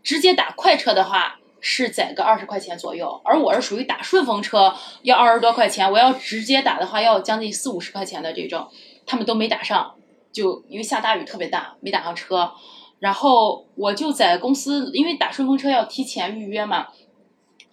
[0.02, 1.40] 直接打快车的话。
[1.68, 8.68] 是宰个二十块钱左右，而我是属于打顺风车要二十多块钱，我要直接打的话要将近四五十块钱的这种，
[9.04, 9.94] 他们都没打上，
[10.30, 12.52] 就因为下大雨特别大，没打上车。
[13.00, 16.86] 然后我就在公司，因为打顺风车要提前预约嘛，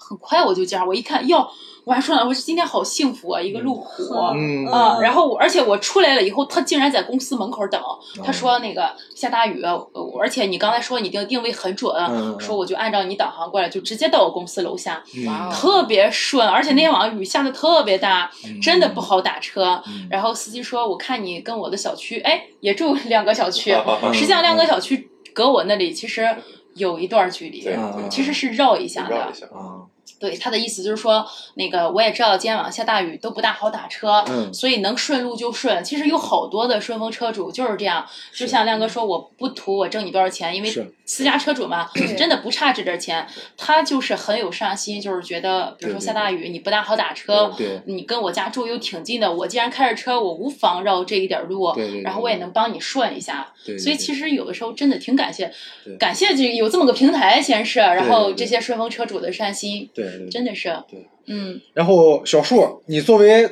[0.10, 0.84] 很快我就加。
[0.86, 1.48] 我一看，哟，
[1.86, 4.04] 我还说呢，我说今天好幸福啊，一个路虎。
[4.36, 7.82] 嗯啊，然后我，而且我出来了以后，他竟然在公司门口等。
[8.24, 9.90] 他说那个下大雨，呃
[10.20, 16.48] 而且你刚才说你定定位很准，嗯说我就按照你导航过来，就直接到我公司楼下，嗯特别顺。
[16.48, 19.82] 而且那天晚上雨下的特别大，嗯真的不好打车。
[19.88, 23.74] 嗯然后司机说，我看你跟我的小区，哎，也住亮哥小区，
[24.04, 26.36] 嗯实际上亮哥小区隔我那里其实
[26.76, 27.66] 有一段距离
[28.10, 29.34] 其实是绕一下的绕一。
[29.34, 29.46] 下。
[29.48, 29.83] 啊
[30.20, 35.84] 对他的意思就是说，那个我也知道今天晚上下大雨都不大好打车，嗯所以能顺路就顺。
[35.84, 40.70] 其实有好多的顺风车主就是这样，就像亮哥说，我不图我挣你多少钱，因为
[41.06, 43.28] 私家车主嘛，真的不差这点钱。
[43.58, 53.52] 他就是很有上心，就是觉得，比如说下大雨你不大好打车，对你跟我家住又挺近的，我既然开着车，我无妨绕这一点路，然后我也能帮你顺一下。
[53.66, 55.52] 对，所以其实有的时候真的挺感谢，
[55.98, 61.08] 感谢这有这么个平台，先是，然后这些顺风车主的善心，对真的是，对。
[61.26, 63.50] 嗯，然后小树，你作为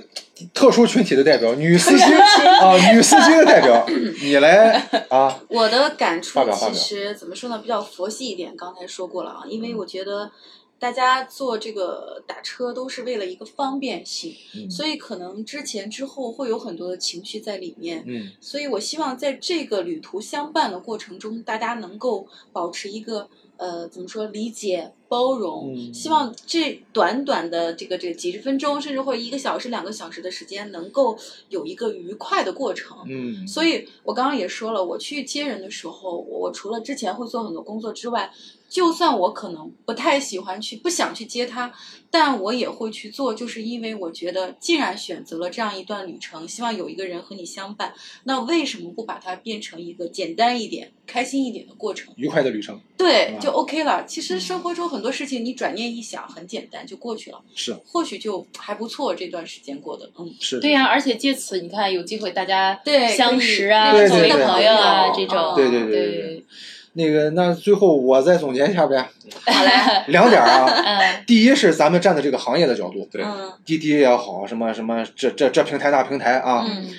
[0.53, 2.03] 特殊群体的代表，女司机
[2.61, 3.87] 啊，女司机的代表，
[4.21, 4.73] 你来
[5.09, 6.39] 啊，我的感触
[6.73, 8.53] 其实怎么说呢，比较佛系一点。
[8.57, 10.29] 刚才说过了啊，因为我觉得
[10.77, 14.69] 大家坐这个打车都是为了一个方便性，嗯。
[14.69, 18.03] 所以可能之前之后会有很多的情绪在里面。
[18.05, 18.31] 嗯。
[18.41, 25.73] 所以我希望在这个旅途相伴的过程中，大家能够保持一个呃怎么说理解、包容。
[25.75, 31.17] 嗯希望这短短的这个这个几十分钟，甚至或者一个小时、两个小时的时间，能够
[31.49, 32.97] 有一个愉快的过程。
[33.07, 38.31] 嗯所以我刚刚也说了，我去接人的时候，我除了之前会做很多工作之外，
[38.69, 41.73] 就算我可能不太喜欢去、不想去接他，
[42.09, 47.93] 但我也会去做，就是因为我觉得既然选择了这样一段旅程，希望有一个人和你相伴，
[48.23, 52.13] 那为什么不把它变成一个简单一点、开心一点的过程？
[52.15, 54.05] 愉快的旅程对嗯，就 OK 了。
[54.05, 57.73] 其实生活中很多事情，你转念一想，很简单就过去了，是。
[57.85, 59.13] 或许就还不错。
[59.13, 66.45] 这段时间过得，嗯，是，对呀、而且借此你看有机会大家对相识啊，对对作为朋友啊这种，对对对对对。
[66.93, 68.97] 那个，那最后我再总结一下呗，
[69.47, 69.71] 好嘞，
[70.11, 70.65] 两点啊。
[70.65, 73.23] 嗯第一是咱们站在这个行业的角度，对。
[73.23, 76.89] 嗯滴滴也好，什么什么这这这平台那平台啊，嗯。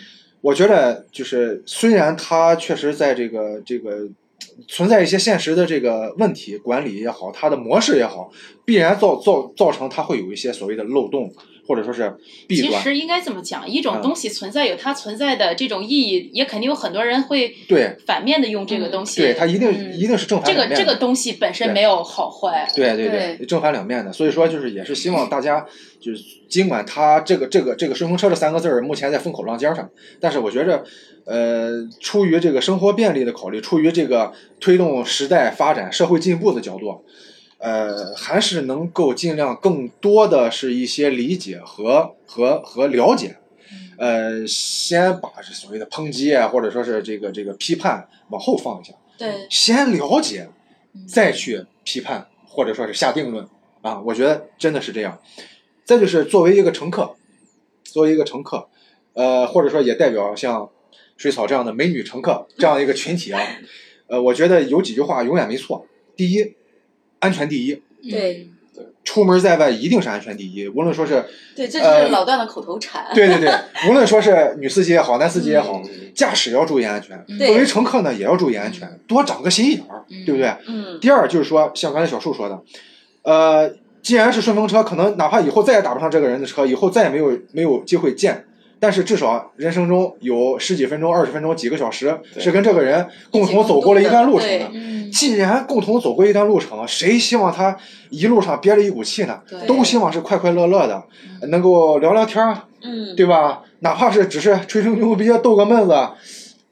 [0.40, 4.09] 我觉得就是虽然它确实在这个这个
[4.68, 8.30] 存在一些现实的这个问题，管理也好，它的模式也好，
[8.64, 11.32] 必然造造造成它会有一些所谓的漏洞，
[11.67, 12.73] 或者说是弊端。
[12.73, 19.21] 其实应该怎么讲，一种嗯东西存在有它存在的这种意义，也肯定有很多人会对反面的用这个东西。
[19.21, 20.77] 对，它一定、嗯一定是正反这两面的。
[20.77, 22.69] 个这个东西本身没有好坏。
[22.75, 25.65] 对对对正反两面的，所以说就是也是希望大家
[26.01, 29.89] 就是尽管它这个这个这个顺风车这三个字儿目前在风口浪尖上，
[30.21, 30.85] 但是我觉着，
[31.25, 37.05] 呃，出于这个生活便利的考虑，出于这个推动时代发展、社会进步的角度，
[37.63, 43.37] 呃，还是能够尽量更多的是一些理解和和和了解。
[43.99, 50.49] 呃，先把这所谓的抨击啊，或者说是这个这个批判往后放一下，对，先了解，
[50.93, 53.47] 嗯再去批判或者说是下定论
[53.83, 54.01] 啊。
[54.01, 55.21] 我觉得真的是这样。
[55.85, 57.15] 再就是作为一个乘客，
[57.85, 58.69] 作为一个乘客，
[59.13, 60.69] 呃，或者说也代表像
[61.17, 63.41] 水草这样的美女乘客这样一个群体啊，
[64.09, 65.87] 呃，我觉得有几句话永远没错。
[66.17, 66.57] 第一，
[67.23, 68.49] 安全第一，对。
[69.05, 71.25] 出门在外一定是安全第一，无论说是
[71.57, 73.05] 对，这呃是老段的口头禅。
[73.12, 73.53] 对对对，
[73.89, 76.12] 无论说是女司机也好，男司机也好，嗯。
[76.14, 80.55] 驾驶要注意安全，对作为乘客呢也要注意安全，多长个心眼儿，对不对？
[80.68, 82.62] 嗯，第二就是说，像刚才小树说的，
[83.23, 88.45] 呃，既然是顺风车，可能哪怕以后再也打不上这个人的车，以后再也没有没有机会见，
[88.83, 94.70] 但是至少人生中有十几分钟、二十分钟、几个小时是跟这个人共同走过了一段路程的。
[94.74, 97.76] 嗯既然共同走过一段路程，谁希望他
[98.09, 99.41] 一路上憋着一股气呢？
[99.68, 101.01] 都希望是快快乐乐的，
[101.49, 103.61] 能够聊聊天儿，嗯，对吧？
[103.80, 105.95] 哪怕是只是吹吹牛逼、逗个闷子、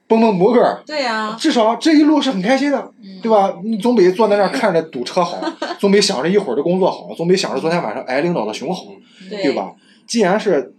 [0.07, 2.91] 蹦蹦摩根儿，对呀，至少这一路是很开心的，
[3.21, 3.53] 对吧？
[3.63, 5.39] 你总比坐在那儿看着堵车好，
[5.79, 8.85] 总比想着一会儿的工作好，总比想着昨天晚上挨领导的熊好，
[9.29, 9.53] 对对？
[9.53, 9.71] 吧？
[10.07, 10.73] 既然是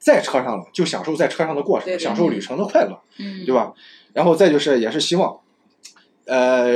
[0.00, 3.72] 在车上了，就享受在车上的过程，对对享受旅程的快乐，嗯，对吧？
[4.14, 5.38] 然后再就是也是希望，
[6.24, 6.68] 呃，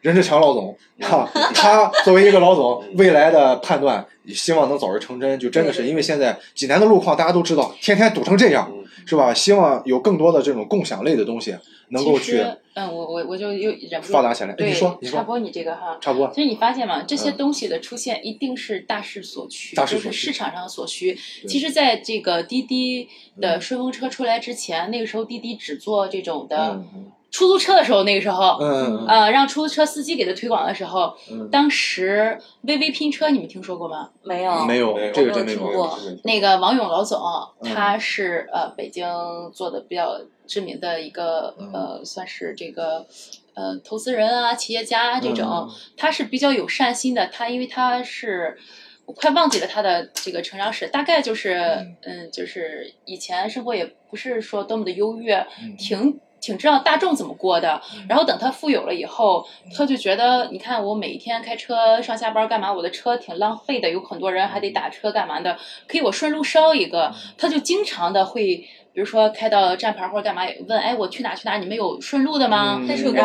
[0.00, 5.38] 任志强老总哈、他作为一个老总， 未来的判断希望能早日成真。
[5.38, 8.79] 就真的是因为现在济南的路况大家都知道，天天堵成这样，嗯
[9.10, 9.34] 是吧？
[9.34, 11.56] 希望有更多的这种共享类的东西
[11.88, 12.40] 能够去，
[12.74, 14.54] 嗯，我我我就又忍不住发达起来。
[14.56, 15.98] 你说，你说，插播你这个哈。
[16.00, 16.30] 差不多。
[16.32, 17.02] 其实你发现吗？
[17.02, 21.18] 这些嗯东西的出现一定是大势所趋，就大势所趋是市场上所需。
[21.48, 23.08] 其实，在这个滴滴
[23.40, 34.10] 的顺风车出来之前，那个时候滴滴只做这种的嗯出租车的时候，那个时候，嗯呃，让出租车司机给他推广的时候，嗯当时微微拼车，你们听说过吗？
[34.22, 35.58] 没有，没有没有这个真没有。
[35.58, 37.20] 听过那个王勇老总，
[37.60, 39.06] 嗯他是呃北京
[39.52, 43.06] 做的比较知名的一个嗯呃，算是这个
[43.54, 47.28] 呃投资人啊、企业家啊这种，嗯他是比较有善心的。
[47.28, 48.58] 他因为他是
[49.06, 56.18] 我快忘记了他的这个成长史，大概就是嗯嗯，就是以前生活也不是说多么的优越，嗯挺。
[56.40, 62.72] 挺知道大众怎么过的，然后等他富有了以后，他就觉得，你看我每一天开车上下班干嘛？
[62.72, 67.12] 我的车挺浪费的，有很多人还得打车干嘛的，可以我顺路捎一个。
[67.36, 71.56] 他就经常的会，比如说开到站牌或者干嘛，问，哎，我去哪去哪？
[71.58, 72.80] 你们有顺路的吗？
[73.12, 73.24] 然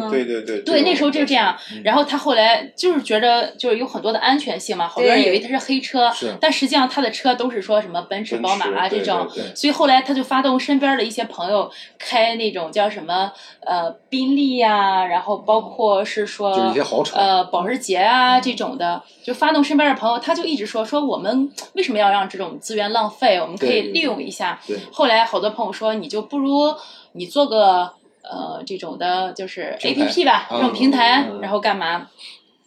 [0.00, 0.10] 后？
[0.10, 1.56] 对对对对，那时候就是这样。
[1.72, 9.26] 嗯然后他后来就是觉得，就是有很多的安全性嘛，好多人以为他是黑车，但实际上他的车都是说什么奔驰、宝马啊这种。
[9.54, 23.40] 所以后来他就发动身边的一些朋友开那种叫什么呃宾利呀、然后包括是说就一些豪车呃保时捷啊这种的，就发动身边的朋友，他就一直说说我们为什么要让这种资源浪费？
[23.40, 24.60] 我们可以利用一下。
[24.90, 26.74] 对后来好多朋友说，你就不如
[27.12, 32.08] 你做个呃这种的，就是 A P P 吧，嗯这种平台，嗯然后干嘛？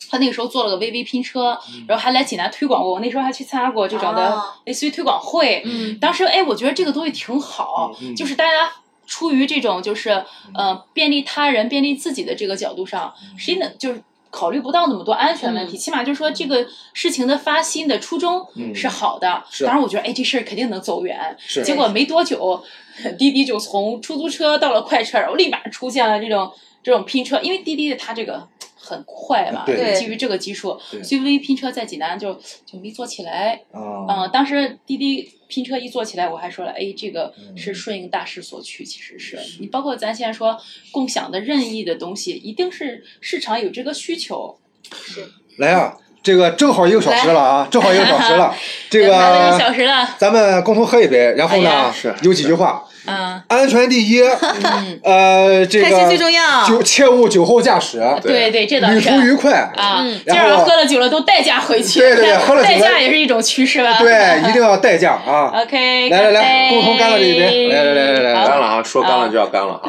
[0.10, 1.58] 他那个时候做了个微微拼车，
[1.88, 2.94] 然后还来济南推广过。
[2.94, 5.64] 我那时候还去参加过这种的啊类似于推广会。
[5.66, 8.72] 嗯当时哎，我觉得这个东西挺好，嗯就是大家
[9.08, 14.04] 出于这种就是呃便利他人、便利自己的这个角度上，谁能就是。
[14.34, 15.80] 考虑不到那么多安全问题，嗯。
[15.80, 18.74] 起码就是说这个事情的发心的初衷嗯。
[18.74, 19.44] 是好的。
[19.52, 19.64] 是。
[19.64, 21.38] 当然，我觉得哎，这事儿肯定能走远。
[21.38, 21.64] 是。
[21.64, 22.64] 结果没多久，
[23.18, 28.48] 滴滴就从出租车到了快车，然后立马出现了这种这种拼车，因为滴滴的它这个
[28.84, 29.66] 很快嘛，
[29.98, 31.02] 基于这个技术，对。
[31.02, 32.34] 所以微拼车在济南就
[32.66, 33.62] 就没做起来。
[33.72, 33.80] 啊
[34.10, 40.58] 嗯，当时滴滴拼车一做起来，我还说了，哎，这个是顺应大势所趋，其实是你包括咱现在说
[40.92, 44.60] 共享的任意的东西，一定是市场有这个需求。
[44.92, 45.26] 是。
[45.58, 48.54] 来啊，这个正好一个小时了啊，正好一个小时了，
[48.90, 56.66] 这 来了一个小时了，咱们共同喝一杯，然后呢有几句话，嗯，安全第一，嗯呃，这开心最个重要。
[56.66, 59.72] 酒切勿酒后驾驶，对对，这倒是旅途愉快。
[59.76, 60.00] 啊。
[60.02, 63.98] 嗯今儿然后喝了酒了都代驾回去，对对对喝了酒了代驾也是一种趋势吧？
[64.00, 69.84] 对，一定要代驾啊！OK，来来来共同干了这一杯来来来来来干了啊，说干了就要干了啊。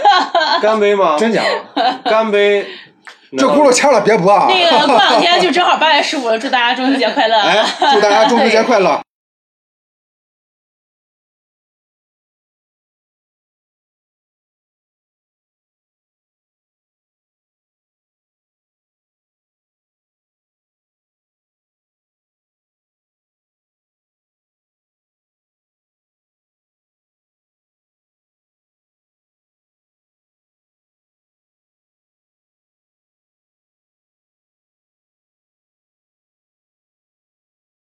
[0.60, 1.16] 干杯吗？
[1.18, 1.42] 真假？
[2.04, 2.66] 干杯！
[3.38, 4.48] 这轱辘掐了别播啊！
[4.50, 7.38] 那个过两天就正好八月十五了，祝大家中秋节快乐！
[7.40, 9.00] 哎，祝大家中秋节快乐！